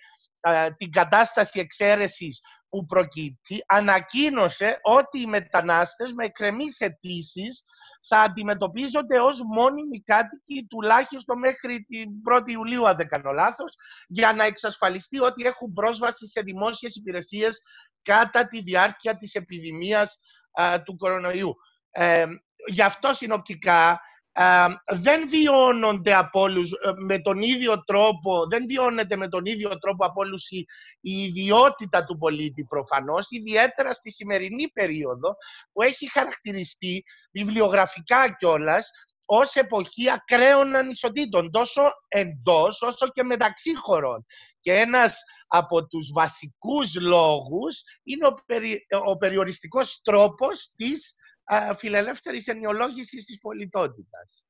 [0.77, 7.63] την κατάσταση εξαίρεσης που προκύπτει, ανακοίνωσε ότι οι μετανάστες με εκκρεμείς αιτήσεις
[8.07, 13.73] θα αντιμετωπίζονται ως μόνιμοι κάτοικοι τουλάχιστον μέχρι την 1η Ιουλίου, αν δεν κάνω λάθος,
[14.07, 17.61] για να εξασφαλιστεί ότι έχουν πρόσβαση σε δημόσιες υπηρεσίες
[18.01, 20.19] κατά τη διάρκεια της επιδημίας
[20.83, 21.55] του κορονοϊού.
[21.91, 22.25] Ε,
[22.67, 24.01] γι' αυτό συνοπτικά
[24.85, 30.05] δεν βιώνονται από όλους ε, με τον ίδιο τρόπο, δεν βιώνεται με τον ίδιο τρόπο
[30.05, 30.65] από όλους η,
[31.01, 35.35] η ιδιότητα του πολίτη προφανώς, ιδιαίτερα στη σημερινή περίοδο
[35.71, 38.89] που έχει χαρακτηριστεί βιβλιογραφικά κιόλας
[39.25, 44.25] ως εποχή ακραίων ανισοτήτων, τόσο εντός όσο και μεταξύ χωρών.
[44.59, 51.15] Και ένας από τους βασικούς λόγους είναι ο, περι, ο περιοριστικός τρόπος της
[51.77, 54.45] φιλελεύθερης ενοιολόγηση της πολιτότητας.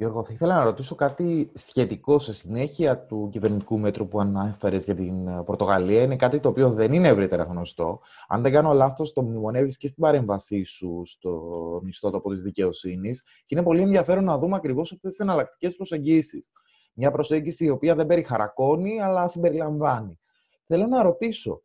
[0.00, 4.94] Γιώργο, θα ήθελα να ρωτήσω κάτι σχετικό σε συνέχεια του κυβερνητικού μέτρου που ανάφερε για
[4.94, 6.02] την ε, Πορτογαλία.
[6.02, 8.00] Είναι κάτι το οποίο δεν είναι ευρύτερα γνωστό.
[8.28, 11.40] Αν δεν κάνω λάθος, το μνημονεύεις και στην παρέμβασή σου στο
[11.84, 13.22] μισθότοπο της δικαιοσύνης.
[13.22, 16.50] Και είναι πολύ ενδιαφέρον να δούμε ακριβώς αυτές τις εναλλακτικές προσεγγίσεις.
[16.94, 20.18] Μια προσέγγιση η οποία δεν περιχαρακώνει, αλλά συμπεριλαμβάνει.
[20.66, 21.62] Θέλω να ρωτήσω,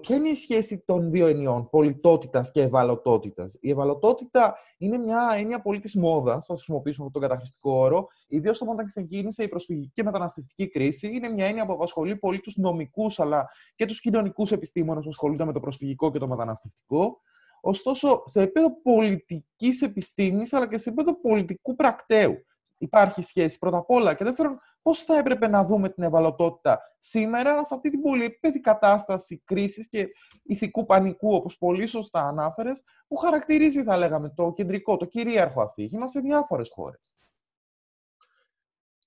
[0.00, 5.60] Ποια είναι η σχέση των δύο ενιών, πολιτότητας και ευαλωτότητας; Η ευαλωτότητα είναι μια έννοια
[5.60, 10.02] πολύ της μόδας, α χρησιμοποιήσουμε αυτόν τον καταχρηστικό όρο, ιδίως όταν ξεκίνησε η προσφυγική και
[10.02, 11.06] μεταναστευτική κρίση.
[11.12, 15.44] Είναι μια έννοια που απασχολεί πολύ τους νομικούς αλλά και τους κοινωνικούς επιστήμονες που ασχολούνται
[15.44, 17.20] με το προσφυγικό και το μεταναστευτικό.
[17.60, 22.34] Ωστόσο, σε επίπεδο πολιτικής επιστήμης αλλά και σε επίπεδο πολιτικού πρακτέου
[22.78, 24.14] υπάρχει σχέση πρώτα απ' όλα.
[24.14, 29.42] Και δεύτερον, πώς θα έπρεπε να δούμε την ευαλωτότητα σήμερα σε αυτή την πολυεπίπεδη κατάσταση
[29.44, 30.08] κρίσης και
[30.42, 36.08] ηθικού πανικού, όπως πολύ σωστά ανάφερες, που χαρακτηρίζει, θα λέγαμε, το κεντρικό, το κυρίαρχο αφήγημα
[36.08, 37.16] σε διάφορες χώρες.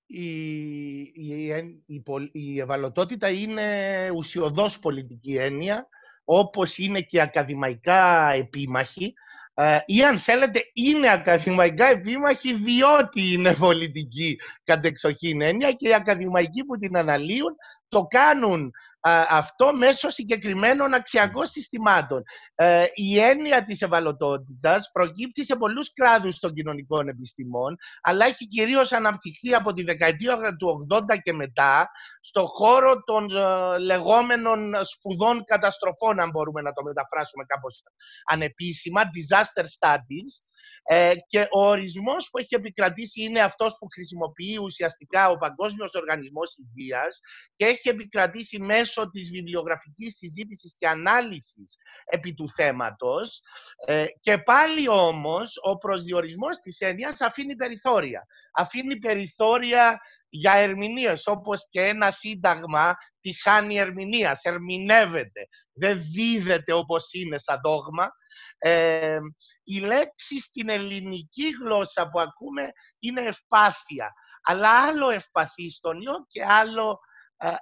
[0.05, 1.47] Η, η,
[1.85, 5.87] η, η ευαλωτότητα είναι ουσιοδός πολιτική έννοια,
[6.23, 9.13] όπως είναι και ακαδημαϊκά επίμαχη,
[9.61, 16.63] ε, ή αν θέλετε είναι ακαδημαϊκά επίμαχοι διότι είναι πολιτική κατεξοχήν έννοια και οι ακαδημαϊκοί
[16.63, 17.55] που την αναλύουν
[17.87, 18.71] το κάνουν
[19.29, 22.23] αυτό μέσω συγκεκριμένων αξιακών συστημάτων.
[22.55, 28.91] Ε, η έννοια της ευαλωτότητας προκύπτει σε πολλούς κράδους των κοινωνικών επιστημών, αλλά έχει κυρίως
[28.91, 31.89] αναπτυχθεί από τη δεκαετία του 80 και μετά
[32.21, 37.83] στο χώρο των ε, λεγόμενων σπουδών καταστροφών, αν μπορούμε να το μεταφράσουμε κάπως
[38.31, 40.48] ανεπίσημα, disaster studies,
[40.83, 46.57] ε, και ο ορισμός που έχει επικρατήσει είναι αυτός που χρησιμοποιεί ουσιαστικά ο Παγκόσμιος Οργανισμός
[46.57, 47.19] Υγείας
[47.55, 53.41] και έχει επικρατήσει μέσω της βιβλιογραφικής συζήτησης και ανάλυσης επί του θέματος
[53.85, 58.25] ε, και πάλι όμως ο προσδιορισμός της έννοιας αφήνει περιθώρια.
[58.53, 67.13] Αφήνει περιθώρια για ερμηνείες, όπως και ένα σύνταγμα τη χάνει ερμηνείας, ερμηνεύεται, δεν δίδεται όπως
[67.13, 68.09] είναι σαν δόγμα.
[68.57, 69.17] Ε,
[69.63, 74.13] η λέξη στην ελληνική γλώσσα που ακούμε είναι ευπάθεια,
[74.43, 76.99] αλλά άλλο ευπαθή στον ιό και άλλο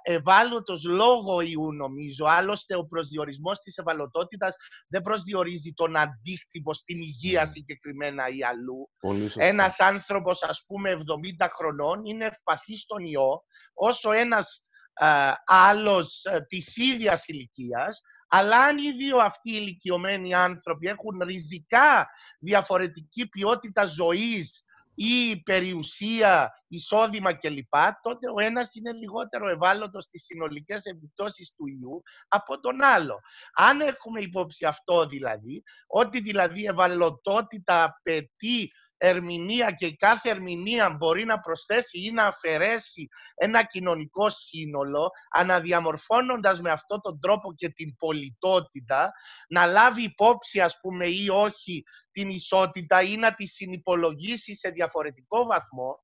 [0.02, 2.26] ευάλωτος λόγω ιού νομίζω.
[2.26, 4.56] Άλλωστε ο προσδιορισμός της ευαλωτότητας
[4.88, 8.90] δεν προσδιορίζει τον αντίκτυπο στην υγεία συγκεκριμένα ή αλλού.
[9.36, 16.46] Ένας άνθρωπος ας πούμε 70 χρονών είναι ευπαθής στον ιό όσο ένας α, άλλος α,
[16.46, 22.08] της ίδιας ηλικίας αλλά αν οι δύο αυτοί οι ηλικιωμένοι άνθρωποι έχουν ριζικά
[22.40, 24.62] διαφορετική ποιότητα ζωής
[25.00, 32.02] ή περιουσία, εισόδημα κλπ, τότε ο ένας είναι λιγότερο ευάλωτος στις συνολικές επιπτώσεις του ιού
[32.28, 33.20] από τον άλλο.
[33.52, 41.40] Αν έχουμε υπόψη αυτό δηλαδή, ότι δηλαδή ευαλωτότητα απαιτεί ερμηνεία και κάθε ερμηνεία μπορεί να
[41.40, 49.12] προσθέσει ή να αφαιρέσει ένα κοινωνικό σύνολο, αναδιαμορφώνοντας με αυτόν τον τρόπο και την πολιτότητα,
[49.48, 55.44] να λάβει υπόψη ας πούμε ή όχι την ισότητα ή να τη συνυπολογίσει σε διαφορετικό
[55.44, 55.98] βαθμό,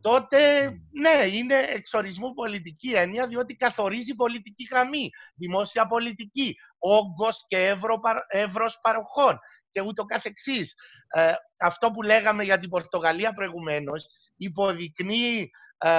[0.00, 8.00] τότε ναι, είναι εξορισμού πολιτική έννοια, διότι καθορίζει πολιτική γραμμή, δημόσια πολιτική, όγκος και εύρο,
[8.28, 9.38] εύρος παροχών
[9.70, 10.74] και ούτω καθεξής.
[11.08, 14.06] Ε, αυτό που λέγαμε για την Πορτογαλία προηγουμένως
[14.36, 15.90] υποδεικνύει ε,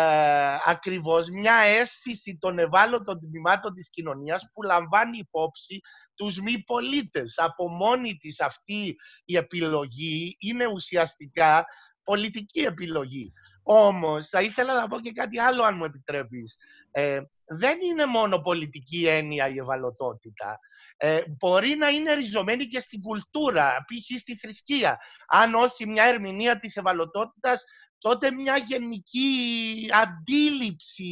[0.66, 5.80] ακριβώς μια αίσθηση των ευάλωτων τμήματων της κοινωνίας που λαμβάνει υπόψη
[6.16, 7.38] τους μη πολίτες.
[7.38, 11.66] Από μόνη της αυτή η επιλογή είναι ουσιαστικά
[12.04, 13.34] πολιτική επιλογή.
[13.64, 16.58] Όμως θα ήθελα να πω και κάτι άλλο αν μου επιτρέπεις.
[16.92, 17.22] Ε,
[17.54, 20.60] δεν είναι μόνο πολιτική έννοια η ευαλωτότητα.
[20.98, 24.20] Ε, μπορεί να είναι ριζωμένη και στην κουλτούρα, π.χ.
[24.20, 25.00] στη θρησκεία.
[25.28, 27.64] Αν όχι μια ερμηνεία της ευαλωτότητας,
[27.98, 31.04] τότε μια γενική αντίληψη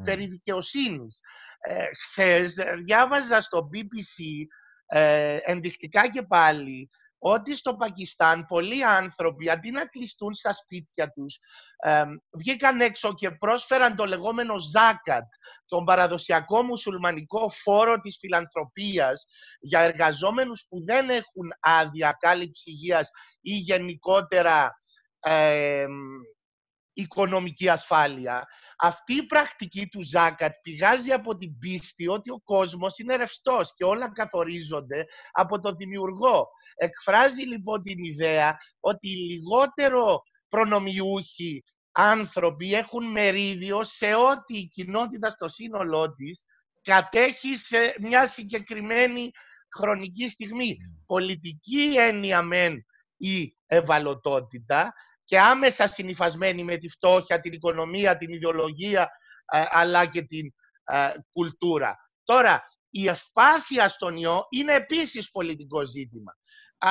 [0.00, 0.04] mm.
[0.04, 1.20] περί δικαιοσύνης.
[1.58, 2.54] Ε, χθες
[2.84, 4.46] διάβαζα στο BBC
[4.86, 6.90] ε, ενδεικτικά και πάλι
[7.26, 11.38] ότι στο Πακιστάν πολλοί άνθρωποι αντί να κλειστούν στα σπίτια τους
[12.38, 15.32] βγήκαν έξω και πρόσφεραν το λεγόμενο ζάκατ,
[15.66, 19.26] τον παραδοσιακό μουσουλμανικό φόρο της φιλανθρωπίας
[19.60, 23.10] για εργαζόμενους που δεν έχουν άδεια κάλυψη υγείας
[23.40, 24.80] ή γενικότερα
[26.94, 28.46] οικονομική ασφάλεια.
[28.78, 33.84] Αυτή η πρακτική του Ζάκατ πηγάζει από την πίστη ότι ο κόσμος είναι ρευστός και
[33.84, 36.48] όλα καθορίζονται από τον δημιουργό.
[36.74, 45.30] Εκφράζει λοιπόν την ιδέα ότι οι λιγότερο προνομιούχοι άνθρωποι έχουν μερίδιο σε ό,τι η κοινότητα
[45.30, 46.44] στο σύνολό της
[46.82, 49.30] κατέχει σε μια συγκεκριμένη
[49.76, 50.76] χρονική στιγμή.
[51.06, 52.84] Πολιτική έννοια μεν
[53.16, 54.92] η ευαλωτότητα,
[55.24, 59.10] και άμεσα συνειφασμένη με τη φτώχεια, την οικονομία, την ιδεολογία,
[59.52, 61.96] ε, αλλά και την ε, κουλτούρα.
[62.24, 66.32] Τώρα, η ευπάθεια στον ιό είναι επίσης πολιτικό ζήτημα.
[66.78, 66.90] Α,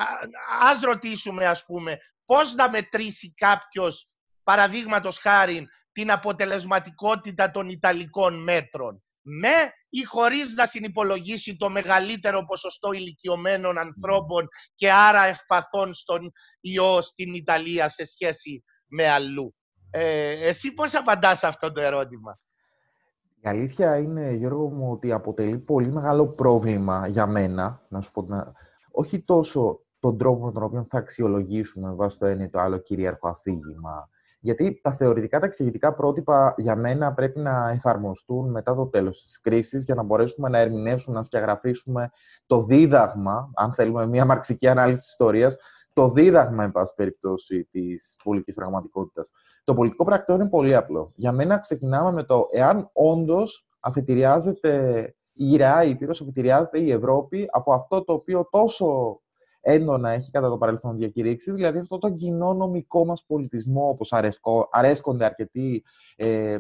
[0.62, 4.08] ας ρωτήσουμε, ας πούμε, πώς να μετρήσει κάποιος,
[4.44, 12.92] παραδείγματος χάρη, την αποτελεσματικότητα των Ιταλικών μέτρων με ή χωρίς να συνυπολογίσει το μεγαλύτερο ποσοστό
[12.92, 16.32] ηλικιωμένων ανθρώπων και άρα ευπαθών στον
[16.62, 19.56] ιό στην Ιταλία σε σχέση με αλλού.
[19.90, 22.40] Ε, εσύ πώς απαντάς σε αυτό το ερώτημα;
[23.42, 28.22] Η αλήθεια είναι, Γιώργο μου, ότι αποτελεί πολύ μεγάλο πρόβλημα για μένα, να σου πω,
[28.22, 28.52] να...
[28.92, 32.78] όχι τόσο τον τρόπο με τον οποίο θα αξιολογήσουμε βάσει το ένα ή το άλλο
[32.78, 34.10] κυρίαρχο αφήγημα
[34.44, 39.42] Γιατί τα θεωρητικά, τα εξηγητικά πρότυπα για μένα πρέπει να εφαρμοστούν μετά το τέλος της
[39.42, 42.12] κρίσης για να μπορέσουμε να ερμηνεύσουμε, να σκιαγραφίσουμε
[42.46, 45.58] το δίδαγμα, αν θέλουμε μια μαρξική ανάλυση της ιστορίας,
[45.94, 49.32] το δίδαγμα, εν πάση περιπτώσει, της πολιτικής πραγματικότητας.
[49.64, 51.12] Το πολιτικό πρακτορείο είναι πολύ απλό.
[51.16, 55.02] Για μένα ξεκινάμε με το εάν όντως αφετηριάζεται
[55.34, 59.20] η Γυραιά Ήπειρος, αφετηριάζεται η Ευρώπη από αυτό το οποίο τόσο
[59.64, 64.14] έντονα έχει κατά το παρελθόν διακηρύξει, δηλαδή αυτό το κοινό νομικό μας πολιτισμό, όπως
[64.72, 65.84] αρέσκονται αρκετοί,
[66.16, 66.58] ε,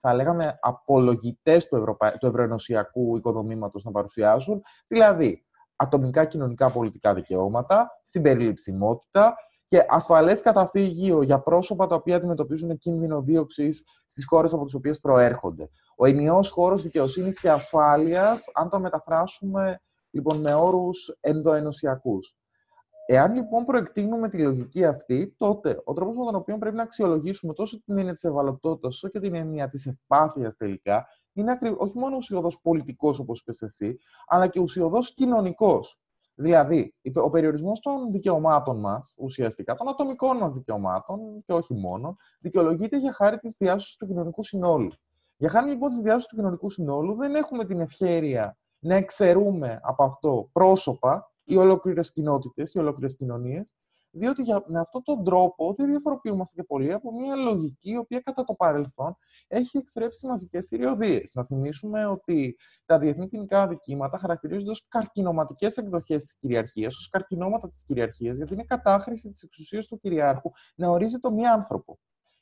[0.00, 2.12] θα λέγαμε, απολογητές του, Ευρωπα...
[2.12, 5.44] του ευρωενωσιακού οικοδομήματος να παρουσιάσουν, δηλαδή
[5.76, 9.34] ατομικά κοινωνικά πολιτικά δικαιώματα, συμπεριληψιμότητα
[9.68, 15.00] και ασφαλές καταφύγιο για πρόσωπα τα οποία αντιμετωπίζουν κίνδυνο δίωξης στις χώρες από τις οποίες
[15.00, 15.70] προέρχονται.
[15.96, 19.80] Ο ενιαίος χώρος δικαιοσύνης και ασφάλειας, αν το μεταφράσουμε
[20.14, 22.36] λοιπόν, με όρους ενδοενωσιακούς.
[23.06, 27.52] Εάν λοιπόν προεκτείνουμε τη λογική αυτή, τότε ο τρόπος με τον οποίο πρέπει να αξιολογήσουμε
[27.52, 32.16] τόσο την έννοια της ευαλωτότητας, όσο και την έννοια της ευπάθειας τελικά, είναι όχι μόνο
[32.16, 35.98] ουσιοδός πολιτικός, όπως είπες εσύ, αλλά και ουσιοδός κοινωνικός.
[36.34, 42.98] Δηλαδή, ο περιορισμός των δικαιωμάτων μας, ουσιαστικά των ατομικών μας δικαιωμάτων και όχι μόνο, δικαιολογείται
[42.98, 44.90] για χάρη της διάσωσης του κοινωνικού συνόλου.
[45.36, 50.04] Για χάρη λοιπόν της διάσωσης του κοινωνικού συνόλου, δεν έχουμε την ευχαίρεια να εξαιρούμε από
[50.04, 53.76] αυτό πρόσωπα ή ολόκληρες κοινότητες ή ολόκληρες κοινωνίες,
[54.10, 58.20] διότι για, με αυτόν τον τρόπο δεν διαφοροποιούμαστε και πολύ από μια λογική η οποία
[58.20, 59.16] κατά το παρελθόν
[59.46, 61.30] έχει εκθρέψει μαζικές θηριωδίες.
[61.34, 67.70] Να θυμίσουμε ότι τα διεθνή ποινικά αδικήματα χαρακτηρίζονται ως καρκινωματικές εκδοχές της κυριαρχίας, ως καρκινώματα
[67.70, 71.98] της κυριαρχίας, γιατί είναι κατάχρηση της εξουσίας του κυριάρχου να ορίζει το μία άνθρωπο.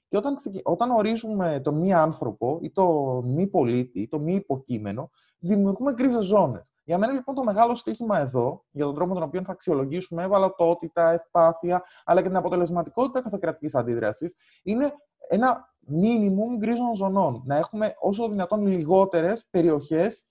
[0.08, 2.86] Και όταν, όταν ορίζουμε το μη άνθρωπο ή το
[3.24, 5.10] μη πολίτη ή το μη υποκείμενο,
[5.42, 6.72] δημιουργούμε γκρίζε ζώνες.
[6.84, 10.22] Για μένα λοιπόν το μεγάλο στοίχημα εδώ, για τον τρόπο με τον οποίο θα αξιολογήσουμε
[10.22, 14.92] ευαλωτότητα, ευπάθεια, αλλά και την αποτελεσματικότητα κάθε κρατική αντίδρασης, είναι
[15.28, 17.42] ένα minimum γκρίζων ζωνών.
[17.46, 20.26] Να έχουμε όσο δυνατόν λιγότερες περιοχές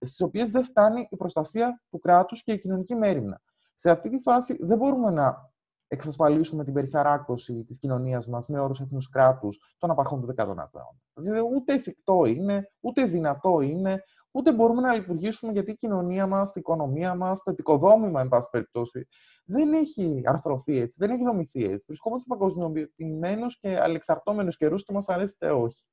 [0.00, 3.40] στις οποίες δεν φτάνει η προστασία του κράτους και η κοινωνική μέρημνα.
[3.74, 5.52] Σε αυτή τη φάση δεν μπορούμε να
[5.88, 10.98] εξασφαλίσουμε την περιχαράκωση της κοινωνίας μας με όρους εθνούς κράτους των απαρχών του 19ου αιώνα.
[11.14, 14.04] Δηλαδή, ούτε εφικτό είναι, ούτε δυνατό είναι,
[14.36, 18.48] ούτε μπορούμε να λειτουργήσουμε γιατί η κοινωνία μας, η οικονομία μας, το επικοδόμημα, εν πάση
[18.50, 19.08] περιπτώσει,
[19.44, 21.84] δεν έχει αρθρωθεί έτσι, δεν έχει δομηθεί έτσι.
[21.88, 25.86] Βρισκόμαστε παγκοσμιοποιημένους και αλεξαρτώμενους καιρούς, είτε μας αρέσει είτε όχι.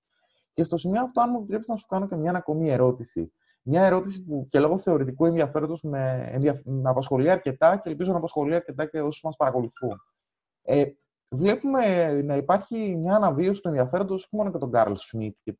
[0.53, 3.33] Και στο σημείο αυτό, αν μου επιτρέψεις να σου κάνω και μια ακόμη ερώτηση.
[3.63, 8.55] Μια ερώτηση που και λόγω θεωρητικού ενδιαφέροντος με, με απασχολεί αρκετά και ελπίζω να απασχολεί
[8.55, 10.01] αρκετά και όσους μας παρακολουθούν.
[10.61, 10.85] Ε,
[11.31, 15.51] βλέπουμε να υπάρχει μια αναβίωση του ενδιαφέροντος όχι μόνο για τον Καρλ Σμιτ και,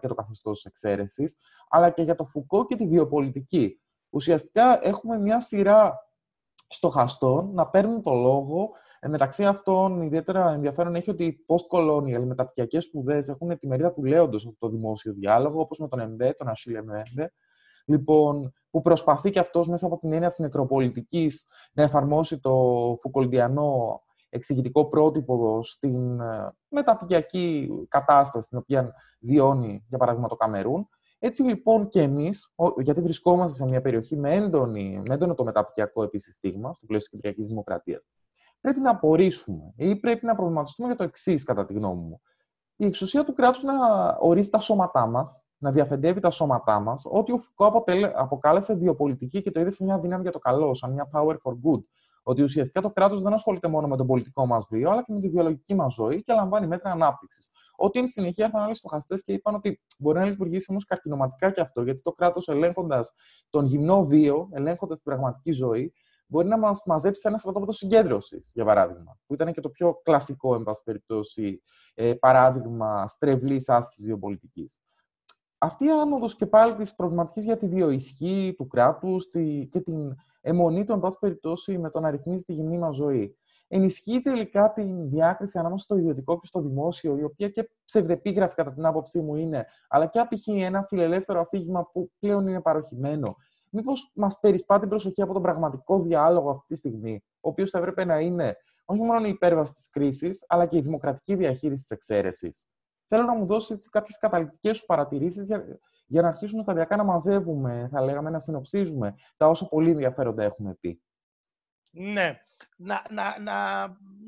[0.00, 1.36] και το καθεστώς της εξαίρεσης,
[1.68, 3.80] αλλά και για το Φουκώ και τη βιοπολιτική.
[4.10, 6.06] Ουσιαστικά έχουμε μια σειρά
[6.68, 8.70] στοχαστών να παίρνουν το λόγο.
[9.00, 13.92] Ε, μεταξύ αυτών, ιδιαίτερα ενδιαφέρον έχει ότι οι post-colonial, οι μεταποικιακές σπουδές, έχουν τη μερίδα
[13.92, 17.32] του λέοντος από το δημόσιο διάλογο, όπως με τον Εμπέμπε, τον Ασίλ Εμπέμπε,
[17.84, 22.52] λοιπόν, που προσπαθεί και αυτός μέσα από την έννοια της νεκροπολιτικής να εφαρμόσει το
[23.00, 24.00] φουκολντιανό
[24.36, 30.88] εξηγητικό πρότυπο στην ε, μεταπτυχιακή κατάσταση την οποία βιώνει, για παράδειγμα, το Καμερούν.
[31.18, 36.02] Έτσι λοιπόν και εμείς, γιατί βρισκόμαστε σε μια περιοχή με, έντονη, με έντονο το μεταπτυχιακό
[36.02, 38.08] επίσης στίγμα, στο πλαίσιο της Κυπριακής Δημοκρατίας,
[38.60, 42.20] πρέπει να απορρίσουμε ή πρέπει να προβληματιστούμε για το εξής, κατά τη γνώμη μου.
[42.76, 43.74] Η εξουσία του κράτους να
[44.20, 49.50] ορίσει τα σώματά μας, να διαφεντεύει τα σώματά μας, ότι ο Φουκώ αποκάλεσε βιοπολιτική και
[49.50, 51.82] το είδε σε μια δύναμη για το καλό, σαν μια power for good.
[52.28, 55.20] Ότι ουσιαστικά το κράτος δεν ασχολείται μόνο με τον πολιτικό μας βίο, αλλά και με
[55.20, 57.50] τη βιολογική μας ζωή και λαμβάνει μέτρα ανάπτυξης.
[57.76, 61.60] Ότι εν συνεχεία ήρθαν άλλοι στοχαστές και είπαν ότι μπορεί να λειτουργήσει όμως καρκινωματικά και
[61.60, 63.12] αυτό, γιατί το κράτος ελέγχοντας
[63.50, 65.92] τον γυμνό βίο, ελέγχοντας την πραγματική ζωή,
[66.26, 70.00] μπορεί να μας μαζέψει σε ένα στρατόπεδο συγκέντρωσης, για παράδειγμα, που ήταν και το πιο
[70.02, 71.62] κλασικό, εν πάση περιπτώσει,
[71.94, 74.80] ε, παράδειγμα στρεβλής άσκησης βιοπολιτικής.
[75.58, 79.30] Αυτή η άνοδος και πάλι της προβληματικής για τη βιοισχύ του κράτους
[79.70, 80.14] και την
[80.46, 83.36] αιμονή του, εν πάση περιπτώσει, με το να ρυθμίζει τη γυμνή μας ζωή.
[83.68, 88.72] Ενισχύει τελικά την διάκριση ανάμεσα στο ιδιωτικό και στο δημόσιο, η οποία και ψευδεπίγραφη κατά
[88.72, 93.36] την άποψή μου είναι, αλλά και απηχεί ένα φιλελεύθερο αφήγημα που πλέον είναι παροχημένο.
[93.70, 97.78] Μήπως μας περισπά την προσοχή από τον πραγματικό διάλογο αυτή τη στιγμή, ο οποίος θα
[97.78, 101.90] έπρεπε να είναι όχι μόνο η υπέρβαση της κρίσης, αλλά και η δημοκρατική διαχείριση της
[101.90, 102.66] εξαίρεσης.
[103.08, 107.88] Θέλω να μου δώσεις κάποιες καταληκτικές σου παρατηρήσεις για, για να αρχίσουμε σταδιακά να μαζεύουμε,
[107.92, 111.00] θα λέγαμε, να συνοψίζουμε τα όσο πολύ ενδιαφέροντα έχουμε πει.
[111.90, 112.38] Ναι.
[112.76, 113.86] Να, να, να,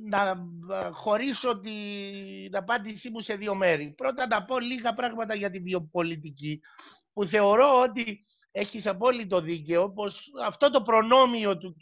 [0.09, 0.49] να
[0.93, 3.93] χωρίσω την απάντησή μου σε δύο μέρη.
[3.97, 6.61] Πρώτα να πω λίγα πράγματα για τη βιοπολιτική,
[7.13, 8.21] που θεωρώ ότι
[8.51, 11.77] έχεις απόλυτο δίκαιο, πως αυτό το προνόμιο του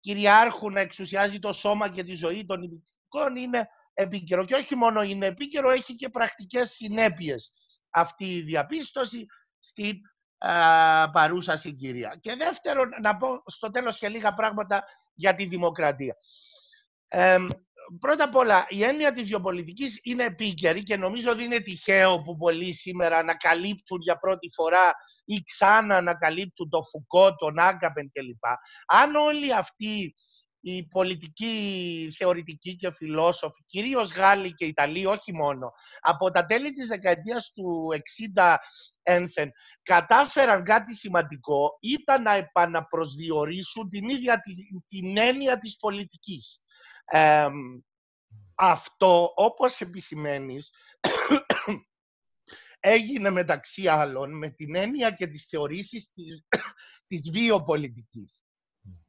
[0.00, 4.44] κυριάρχου να εξουσιάζει το σώμα και τη ζωή των υπηκών είναι επίκαιρο.
[4.44, 7.52] Και όχι μόνο είναι επίκαιρο, έχει και πρακτικές συνέπειες
[7.94, 9.26] αυτή η διαπίστωση
[9.60, 9.96] στην
[11.12, 12.18] παρούσα συγκυρία.
[12.20, 14.84] Και δεύτερον, να πω στο τέλος και λίγα πράγματα
[15.14, 16.16] για τη δημοκρατία.
[18.00, 22.36] πρώτα απ' όλα, η έννοια της γεωπολιτικής είναι επίκαιρη και νομίζω ότι είναι τυχαίο που
[22.36, 28.44] πολλοί σήμερα ανακαλύπτουν για πρώτη φορά ή ξανά ανακαλύπτουν το Φουκό, τον Άγκαπεν κλπ.
[28.86, 30.14] Αν όλοι αυτοί
[30.66, 36.86] οι πολιτικοί, θεωρητικοί και φιλόσοφοι, κυρίως Γάλλοι και Ιταλοί, όχι μόνο, από τα τέλη της
[36.86, 37.88] δεκαετίας του
[38.34, 38.56] 60
[39.02, 39.50] ένθεν,
[39.82, 44.40] κατάφεραν κάτι σημαντικό, ήταν να επαναπροσδιορίσουν την ίδια
[44.86, 46.60] την, έννοια της πολιτικής.
[48.54, 50.70] αυτό, όπως επισημαίνεις,
[52.80, 56.44] έγινε μεταξύ άλλων με την έννοια και τις θεωρήσεις της,
[57.08, 58.44] της βιοπολιτικής.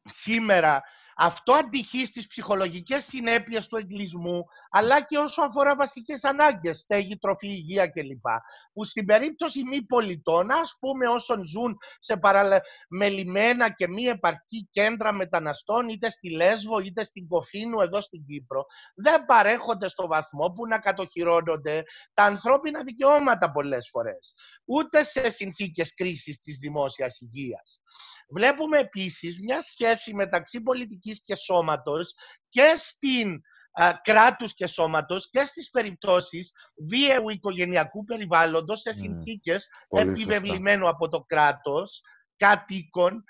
[0.03, 0.81] Σήμερα
[1.17, 7.47] αυτό αντυχεί στις ψυχολογικές συνέπειες του εγκλισμού, αλλά και όσο αφορά βασικές ανάγκες, στέγη, τροφή,
[7.47, 8.25] υγεία κλπ.
[8.73, 15.13] Που στην περίπτωση μη πολιτών, ας πούμε όσων ζουν σε παραμελημένα και μη επαρκή κέντρα
[15.13, 20.67] μεταναστών, είτε στη Λέσβο είτε στην Κοφίνου εδώ στην Κύπρο, δεν παρέχονται στο βαθμό που
[20.67, 24.33] να κατοχυρώνονται τα ανθρώπινα δικαιώματα πολλές φορές,
[24.65, 27.81] ούτε σε συνθήκες κρίσης της δημόσιας υγείας.
[28.27, 32.13] Βλέπουμε επίσης μια σχέση μεταξύ πολιτικής και σώματος
[32.49, 36.51] και στην α, κράτους και σώματος και στις περιπτώσεις
[36.89, 42.01] βίαιου οικογενειακού περιβάλλοντος σε συνθήκες mm, επιβεβλημένου από το κράτος,
[42.37, 43.23] κατοίκων,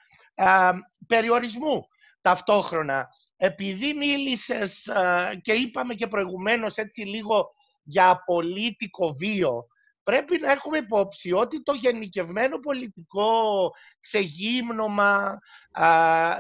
[1.08, 1.88] περιορισμού.
[2.22, 4.90] Ταυτόχρονα, επειδή μίλησες
[5.42, 9.68] και είπαμε και προηγουμένως έτσι λίγο για απολύτικο βίο,
[10.06, 15.40] πρέπει να έχουμε υπόψη ότι το γενικευμένο πολιτικό ξεγύμνομα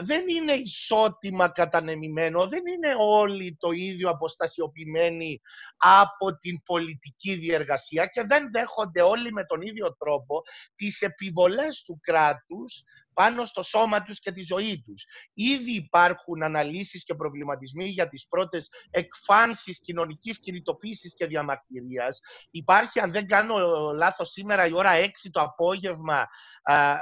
[0.01, 5.41] δεν είναι ισότιμα κατανεμημένο, δεν είναι όλοι το ίδιο αποστασιοποιημένοι
[5.77, 10.41] από την πολιτική διεργασία και δεν δέχονται όλοι με τον ίδιο τρόπο
[10.75, 12.83] τις επιβολές του κράτους
[13.15, 15.05] πάνω στο σώμα τους και τη ζωή τους.
[15.33, 22.19] Ήδη υπάρχουν αναλύσεις και προβληματισμοί για τις πρώτες εκφάνσεις κοινωνικής κινητοποίησης και διαμαρτυρίας.
[22.51, 23.57] Υπάρχει, αν δεν κάνω
[23.91, 26.27] λάθος σήμερα, η ώρα 6 το απόγευμα,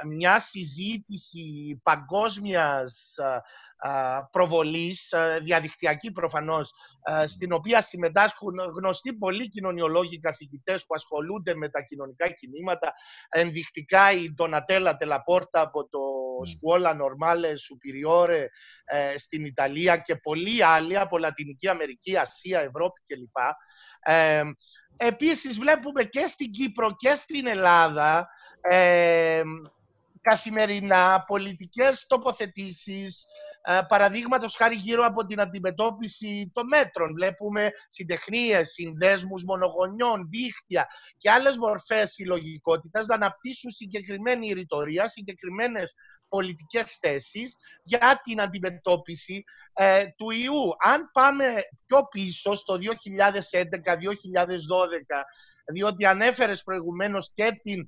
[0.06, 3.14] μια συζήτηση παγκόσμιας
[4.30, 6.72] προβολής, διαδικτυακή προφανώς,
[7.26, 12.94] στην οποία συμμετάσχουν γνωστοί πολλοί κοινωνιολόγοι καθηγητές που ασχολούνται με τα κοινωνικά κινήματα,
[13.28, 16.00] ενδεικτικά η Ντονατέλα Τελαπόρτα από το
[16.44, 18.44] Σκουόλα Νορμάλε Superiore
[18.84, 23.36] ε, στην Ιταλία και πολλοί άλλοι από Λατινική Αμερική, Ασία, Ευρώπη κλπ.
[24.00, 24.42] Ε,
[24.96, 28.28] επίσης βλέπουμε και στην Κύπρο και στην Ελλάδα
[28.60, 29.42] ε,
[30.24, 33.24] καθημερινά πολιτικές τοποθετήσεις,
[33.62, 37.12] ε, παραδείγματος χάρη γύρω από την αντιμετώπιση των μέτρων.
[37.12, 45.94] Βλέπουμε συντεχνίες, συνδέσμους μονογονιών, δίχτυα και άλλες μορφές συλλογικότητας να αναπτύσσουν συγκεκριμένη ρητορία, συγκεκριμένες
[46.28, 50.68] πολιτικές θέσεις για την αντιμετώπιση ε, του ιού.
[50.84, 51.44] Αν πάμε
[51.86, 52.80] πιο πίσω στο 2011-2012,
[55.72, 57.86] διότι ανέφερες προηγουμένως και την ε,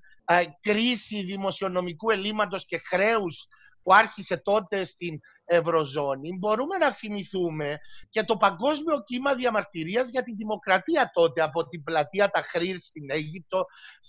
[0.61, 3.47] κρίση δημοσιονομικού ελλείμματος και χρέους
[3.83, 7.79] που άρχισε τότε στην Ευρωζώνη, μπορούμε να θυμηθούμε
[8.11, 13.65] και το παγκόσμιο κύμα διαμαρτυρίας για την δημοκρατία τότε από την πλατεία Ταχρήρ στην Αίγυπτο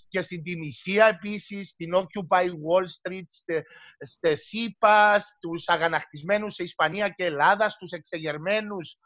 [0.08, 3.54] και στην Τινησία επίσης, στην Occupy Wall Street,
[3.98, 8.98] στη ΣΥΠΑ, στους αγανακτισμένους σε Ισπανία και Ελλάδα, στους εξεγερμένους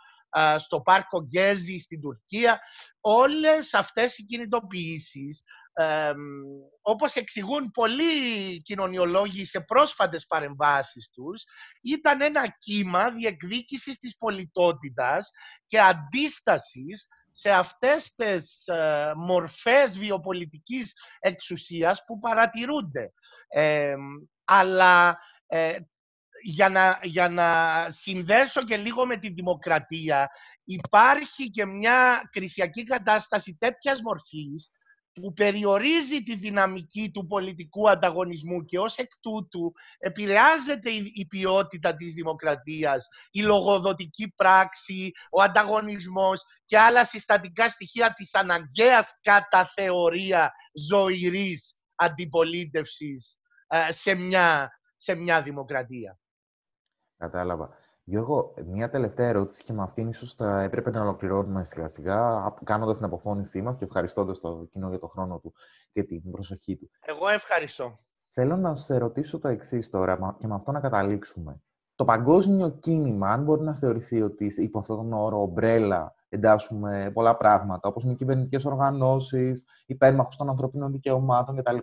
[0.58, 2.60] στο πάρκο Γκέζι στην Τουρκία.
[3.00, 5.42] Όλες αυτές οι κινητοποιήσεις
[5.72, 6.12] ε,
[6.82, 11.44] όπως εξηγούν πολλοί κοινωνιολόγοι σε πρόσφατες παρεμβάσεις τους,
[11.82, 15.30] ήταν ένα κύμα διεκδίκησης της πολιτότητας
[15.66, 23.12] και αντίστασης σε αυτές τις ε, μορφές βιοπολιτικής εξουσίας που παρατηρούνται.
[24.44, 25.78] αλλά ε,
[26.42, 30.30] για, να, για να συνδέσω και λίγο με τη δημοκρατία,
[30.64, 34.70] υπάρχει και μια κρισιακή κατάσταση τέτοιας μορφής
[35.12, 42.14] που περιορίζει τη δυναμική του πολιτικού ανταγωνισμού και ως εκ τούτου επηρεάζεται η ποιότητα της
[42.14, 50.52] δημοκρατίας, η λογοδοτική πράξη, ο ανταγωνισμός και άλλα συστατικά στοιχεία της αναγκαίας κατά θεωρία
[50.88, 53.36] ζωηρής αντιπολίτευσης
[53.66, 56.18] ε, σε μια, σε μια δημοκρατία.
[57.16, 57.81] Κατάλαβα.
[58.04, 62.96] Γιώργο, μια τελευταία ερώτηση και με αυτήν ίσως θα έπρεπε να ολοκληρώνουμε σιγά σιγά, κάνοντας
[62.96, 65.52] την αποφώνησή μας και ευχαριστώντας το κοινό για το χρόνο του
[65.92, 66.90] και την προσοχή του.
[67.00, 67.94] Εγώ ευχαριστώ.
[68.30, 71.62] Θέλω να σε ρωτήσω το εξής τώρα και με αυτό να καταλήξουμε.
[71.94, 77.36] Το παγκόσμιο κίνημα, αν μπορεί να θεωρηθεί ότι υπό αυτόν τον όρο ομπρέλα εντάσσουμε πολλά
[77.36, 81.76] πράγματα, όπως είναι οι κυβερνητικές οργανώσεις, υπέρμαχους των ανθρωπίνων δικαιωμάτων κτλ.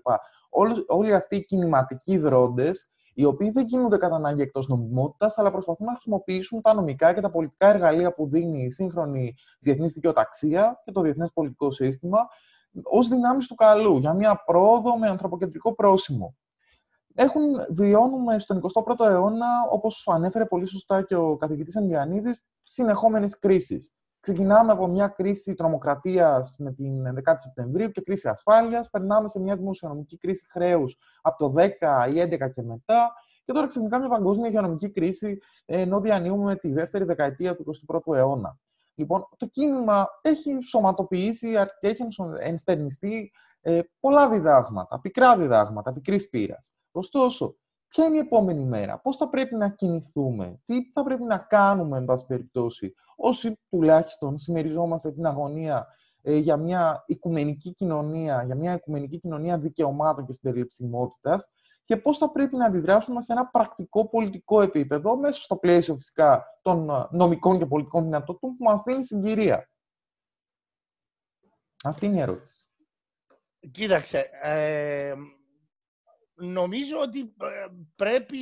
[0.49, 5.51] Όλοι, όλοι αυτοί οι κινηματικοί δρόντες, οι οποίοι δεν κινούνται κατά ανάγκη εκτός νομιμότητας, αλλά
[5.51, 10.81] προσπαθούν να χρησιμοποιήσουν τα νομικά και τα πολιτικά εργαλεία που δίνει η σύγχρονη διεθνής δικαιοταξία
[10.85, 12.27] και το διεθνές πολιτικό σύστημα,
[12.83, 16.35] ως δυνάμεις του καλού, για μια πρόοδο με ανθρωποκεντρικό πρόσημο
[17.21, 23.93] έχουν, βιώνουμε στον 21ο αιώνα, όπως ανέφερε πολύ σωστά και ο καθηγητής Ανδριανίδης, συνεχόμενες κρίσεις.
[24.19, 29.55] Ξεκινάμε από μια κρίση τρομοκρατίας με την 11η Σεπτεμβρίου και κρίση ασφάλειας, περνάμε σε μια
[29.55, 33.13] δημοσιονομική κρίση χρέους από το 10 ή 11 και μετά,
[33.45, 38.59] και τώρα ξαφνικά μια παγκόσμια υγειονομική κρίση, ενώ διανύουμε τη δεύτερη δεκαετία του 21ου αιώνα.
[38.95, 42.05] Λοιπόν, το κίνημα έχει σωματοποιήσει και έχει
[42.39, 46.73] ενστερνιστεί ε, πολλά διδάγματα, πικρά διδάγματα, πικρής πείρας.
[46.91, 47.55] Ωστόσο,
[47.87, 51.97] ποια είναι η επόμενη μέρα, πώς θα πρέπει να κινηθούμε, τι θα πρέπει να κάνουμε,
[51.97, 55.87] εν πάση περιπτώσει, όσοι τουλάχιστον συμμεριζόμαστε την αγωνία
[56.21, 61.49] ε, για μια οικουμενική κοινωνία, για μια οικουμενική κοινωνία δικαιωμάτων και συμπεριληψιμότητας
[61.83, 66.45] και πώς θα πρέπει να αντιδράσουμε σε ένα πρακτικό πολιτικό επίπεδο, μέσα στο πλαίσιο φυσικά
[66.61, 69.69] των ε, νομικών και πολιτικών δυνατότητων που μας δίνει συγκυρία.
[71.83, 72.65] Αυτή είναι η ερώτηση.
[73.71, 75.13] Κοίταξε, ε,
[76.35, 78.37] νομίζω ότι ε, πρέπει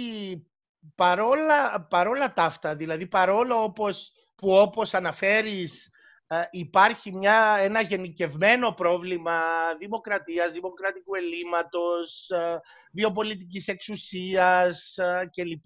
[0.96, 5.92] παρόλα, παρόλα τα αυτά, δηλαδή παρόλο όπως, που όπως αναφέρεις
[6.28, 9.42] ε, υπάρχει μια, ένα γενικευμένο πρόβλημα
[9.80, 12.60] δημοκρατίας, δημοκρατικού ελλείμματος, ε,
[12.92, 14.98] βιοπολιτικής εξουσίας
[15.32, 15.66] κλπ.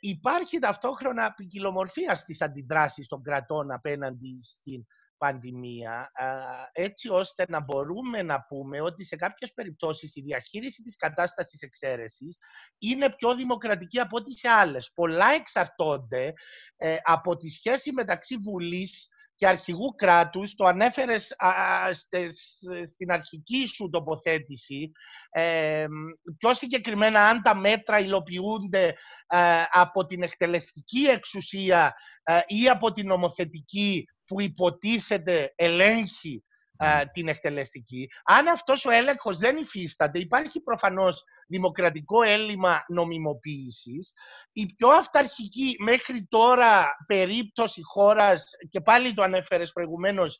[0.00, 4.86] υπάρχει ταυτόχρονα ποικιλομορφία στις αντιδράσεις των κρατών απέναντι στην
[5.24, 6.10] πανδημία,
[6.72, 12.38] έτσι ώστε να μπορούμε να πούμε ότι σε κάποιες περιπτώσεις η διαχείριση της κατάστασης εξαίρεσης
[12.78, 14.92] είναι πιο δημοκρατική από ό,τι σε άλλες.
[14.94, 16.32] Πολλά εξαρτώνται
[16.76, 21.36] ε, από τη σχέση μεταξύ Βουλής και αρχηγού κράτους, το ανέφερες
[22.92, 24.92] στην αρχική σου τοποθέτηση,
[25.30, 25.86] ε,
[26.38, 28.86] πιο συγκεκριμένα αν τα μέτρα υλοποιούνται
[29.26, 31.94] ε, από την εκτελεστική εξουσία
[32.46, 36.44] ή από την νομοθετική που υποτίθεται ελέγχει
[37.12, 38.08] την εκτελεστική.
[38.24, 44.12] Αν αυτός ο έλεγχος δεν υφίσταται, υπάρχει προφανώς δημοκρατικό έλλειμμα νομιμοποίησης.
[44.52, 50.38] Η πιο αυταρχική μέχρι τώρα περίπτωση χώρας, και πάλι το ανέφερες προηγουμένως,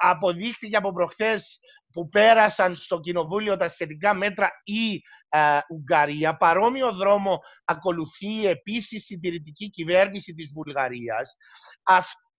[0.00, 1.58] αποδείχθηκε από προχθές
[1.92, 5.00] που πέρασαν στο Κοινοβούλιο τα σχετικά μέτρα η
[5.68, 6.36] Ουγγαρία.
[6.36, 11.36] Παρόμοιο δρόμο ακολουθεί επίσης η συντηρητική κυβέρνηση της Βουλγαρίας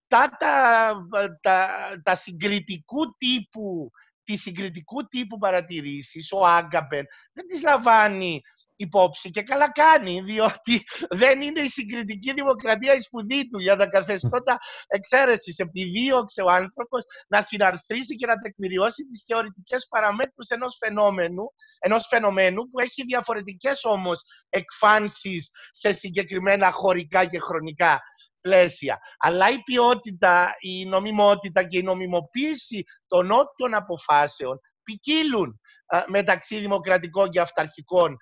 [0.09, 0.93] αυτά τα,
[1.41, 1.69] τα,
[2.03, 3.89] τα συγκριτικού τύπου,
[4.23, 7.03] τη συγκριτικού τύπου παρατηρήσεις, ο Άγκαμπερ
[7.33, 8.41] δεν τις λαμβάνει
[8.77, 13.87] υπόψη και καλά κάνει, διότι δεν είναι η συγκριτική δημοκρατία η σπουδή του για τα
[13.87, 15.57] καθεστώτα εξαίρεσης.
[15.57, 22.69] Επιδίωξε ο άνθρωπος να συναρθρήσει και να τεκμηριώσει τις θεωρητικές παραμέτρους ενός φαινόμενου, ενός φαινομένου
[22.69, 28.01] που έχει διαφορετικές όμως εκφάνσεις σε συγκεκριμένα χωρικά και χρονικά
[28.41, 28.99] πλαίσια.
[29.17, 35.59] Αλλά η ποιότητα, η νομιμότητα και η νομιμοποίηση των όποιων αποφάσεων ποικίλουν
[36.07, 38.17] μεταξύ δημοκρατικών και αυταρχικών ε,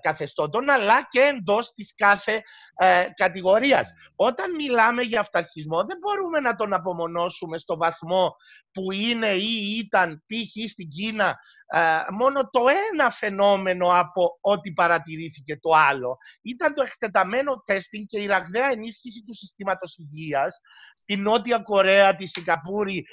[0.00, 2.42] καθεστώτων, αλλά και εντός της κάθε
[2.74, 3.90] ε, κατηγορίας.
[4.16, 8.34] Όταν μιλάμε για αυταρχισμό, δεν μπορούμε να τον απομονώσουμε στο βαθμό
[8.72, 10.70] που είναι ή ήταν π.χ.
[10.70, 11.38] στην Κίνα
[11.72, 11.80] ε,
[12.12, 16.16] μόνο το ένα φαινόμενο από ό,τι παρατηρήθηκε το άλλο.
[16.42, 20.60] Ήταν το εκτεταμένο τέστινγκ και η ραγδαία ενίσχυση του συστήματος υγείας
[20.94, 23.04] στη Νότια Κορέα, τη Σιγκαπούρη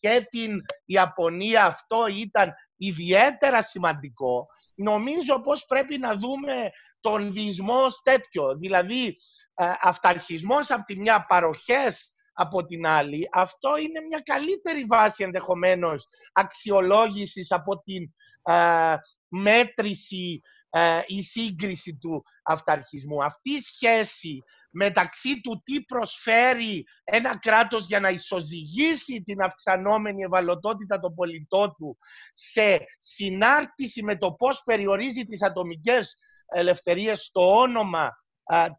[0.00, 1.64] και την Ιαπωνία.
[1.64, 6.70] Αυτό ήταν ιδιαίτερα σημαντικό, νομίζω πως πρέπει να δούμε
[7.00, 8.56] τον διεισμός τέτοιο.
[8.56, 9.16] Δηλαδή,
[9.54, 13.28] ε, αυταρχισμός από τη μια, παροχές από την άλλη.
[13.32, 18.94] Αυτό είναι μια καλύτερη βάση ενδεχομένως αξιολόγησης από την ε,
[19.28, 23.24] μέτρηση ε, η σύγκριση του αυταρχισμού.
[23.24, 31.00] Αυτή η σχέση μεταξύ του τι προσφέρει ένα κράτος για να ισοζυγίσει την αυξανόμενη ευαλωτότητα
[31.00, 31.98] των πολιτών του
[32.32, 36.16] σε συνάρτηση με το πώς περιορίζει τις ατομικές
[36.48, 38.10] ελευθερίες στο όνομα α,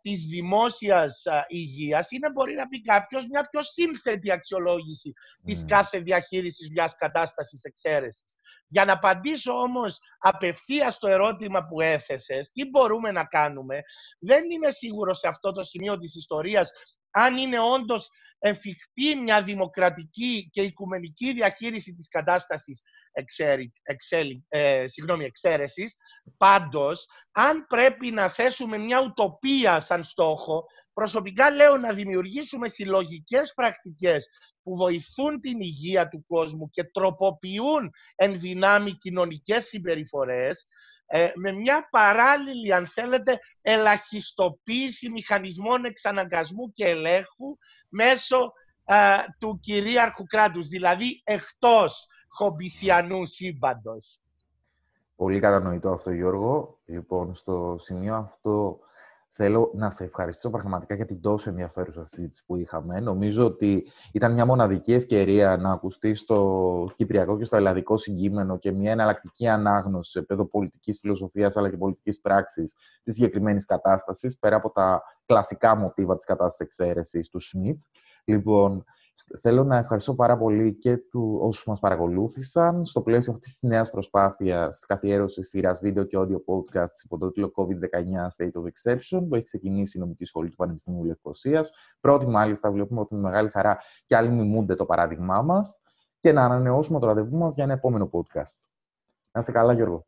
[0.02, 5.14] της δημόσιας α, υγείας είναι μπορεί να πει κάποιος μια πιο σύνθετη αξιολόγηση
[5.46, 8.38] της κάθε διαχείρισης μιας κατάστασης εξαίρεσης.
[8.68, 13.80] Για να απαντήσω όμως απευθείας στο ερώτημα που έθεσες, τι μπορούμε να κάνουμε,
[14.20, 16.72] δεν είμαι σίγουρος σε αυτό το σημείο της ιστορίας
[17.12, 18.10] αν είναι όντως
[18.40, 22.82] εφικτή μια δημοκρατική και οικουμενική διαχείριση της κατάστασης
[23.12, 25.96] εξέρι, εξέλι, ε, συγγνώμη, εξαίρεσης.
[26.38, 34.28] Πάντως, αν πρέπει να θέσουμε μια ουτοπία σαν στόχο, προσωπικά λέω να δημιουργήσουμε συλλογικές πρακτικές
[34.64, 40.66] που βοηθούν την υγεία του κόσμου και τροποποιούν εν δυνάμει κοινωνικές συμπεριφορές,
[41.12, 47.58] ε, με μια παράλληλη, αν θέλετε, ελαχιστοποίηση μηχανισμών εξαναγκασμού και ελέγχου
[47.90, 48.54] μέσω
[48.86, 48.96] ε,
[49.40, 54.20] του κυρίαρχου κράτους, δηλαδή εκτός χομπισιανού σύμπαντος.
[55.16, 56.80] Πολύ κατανοητό αυτό, Γιώργο.
[56.86, 58.80] Λοιπόν, στο σημείο αυτό
[59.42, 63.00] θέλω να σε ευχαριστήσω πραγματικά για την τόσο ενδιαφέρουσα συζήτηση που είχαμε.
[63.00, 68.72] Νομίζω ότι ήταν μια μοναδική ευκαιρία να ακουστεί στο κυπριακό και στο ελλαδικό συγκείμενο και
[68.72, 74.56] μια εναλλακτική ανάγνωση σε επίπεδο πολιτικής φιλοσοφίας αλλά και πολιτικής πράξης της συγκεκριμένης κατάστασης, πέρα
[74.56, 77.82] από τα κλασικά μοτίβα της κατάστασης εξαίρεσης του Σμιτ.
[78.24, 78.84] Λοιπόν,
[79.42, 83.90] Θέλω να ευχαριστώ πάρα πολύ και του όσους μας παρακολούθησαν στο πλαίσιο αυτής της νέας
[83.90, 89.36] προσπάθειας καθιέρωσης σειράς βίντεο και audio podcast υπό το τίτλο COVID-19 State of Exception που
[89.36, 91.72] έχει ξεκινήσει η Νομική Σχολή του Πανεπιστημίου Λευκοσίας.
[92.00, 95.82] Πρώτη μάλιστα βλέπουμε ότι με μεγάλη χαρά και άλλοι μιμούνται το παράδειγμά μας
[96.20, 98.68] και να ανανεώσουμε το ραντεβού μας για ένα επόμενο podcast.
[99.32, 100.06] Να είσαι καλά Γιώργο.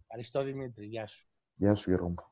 [0.00, 0.86] Ευχαριστώ Δημήτρη.
[0.86, 1.28] Γεια σου.
[1.54, 2.28] Γεια σου Γιώργο.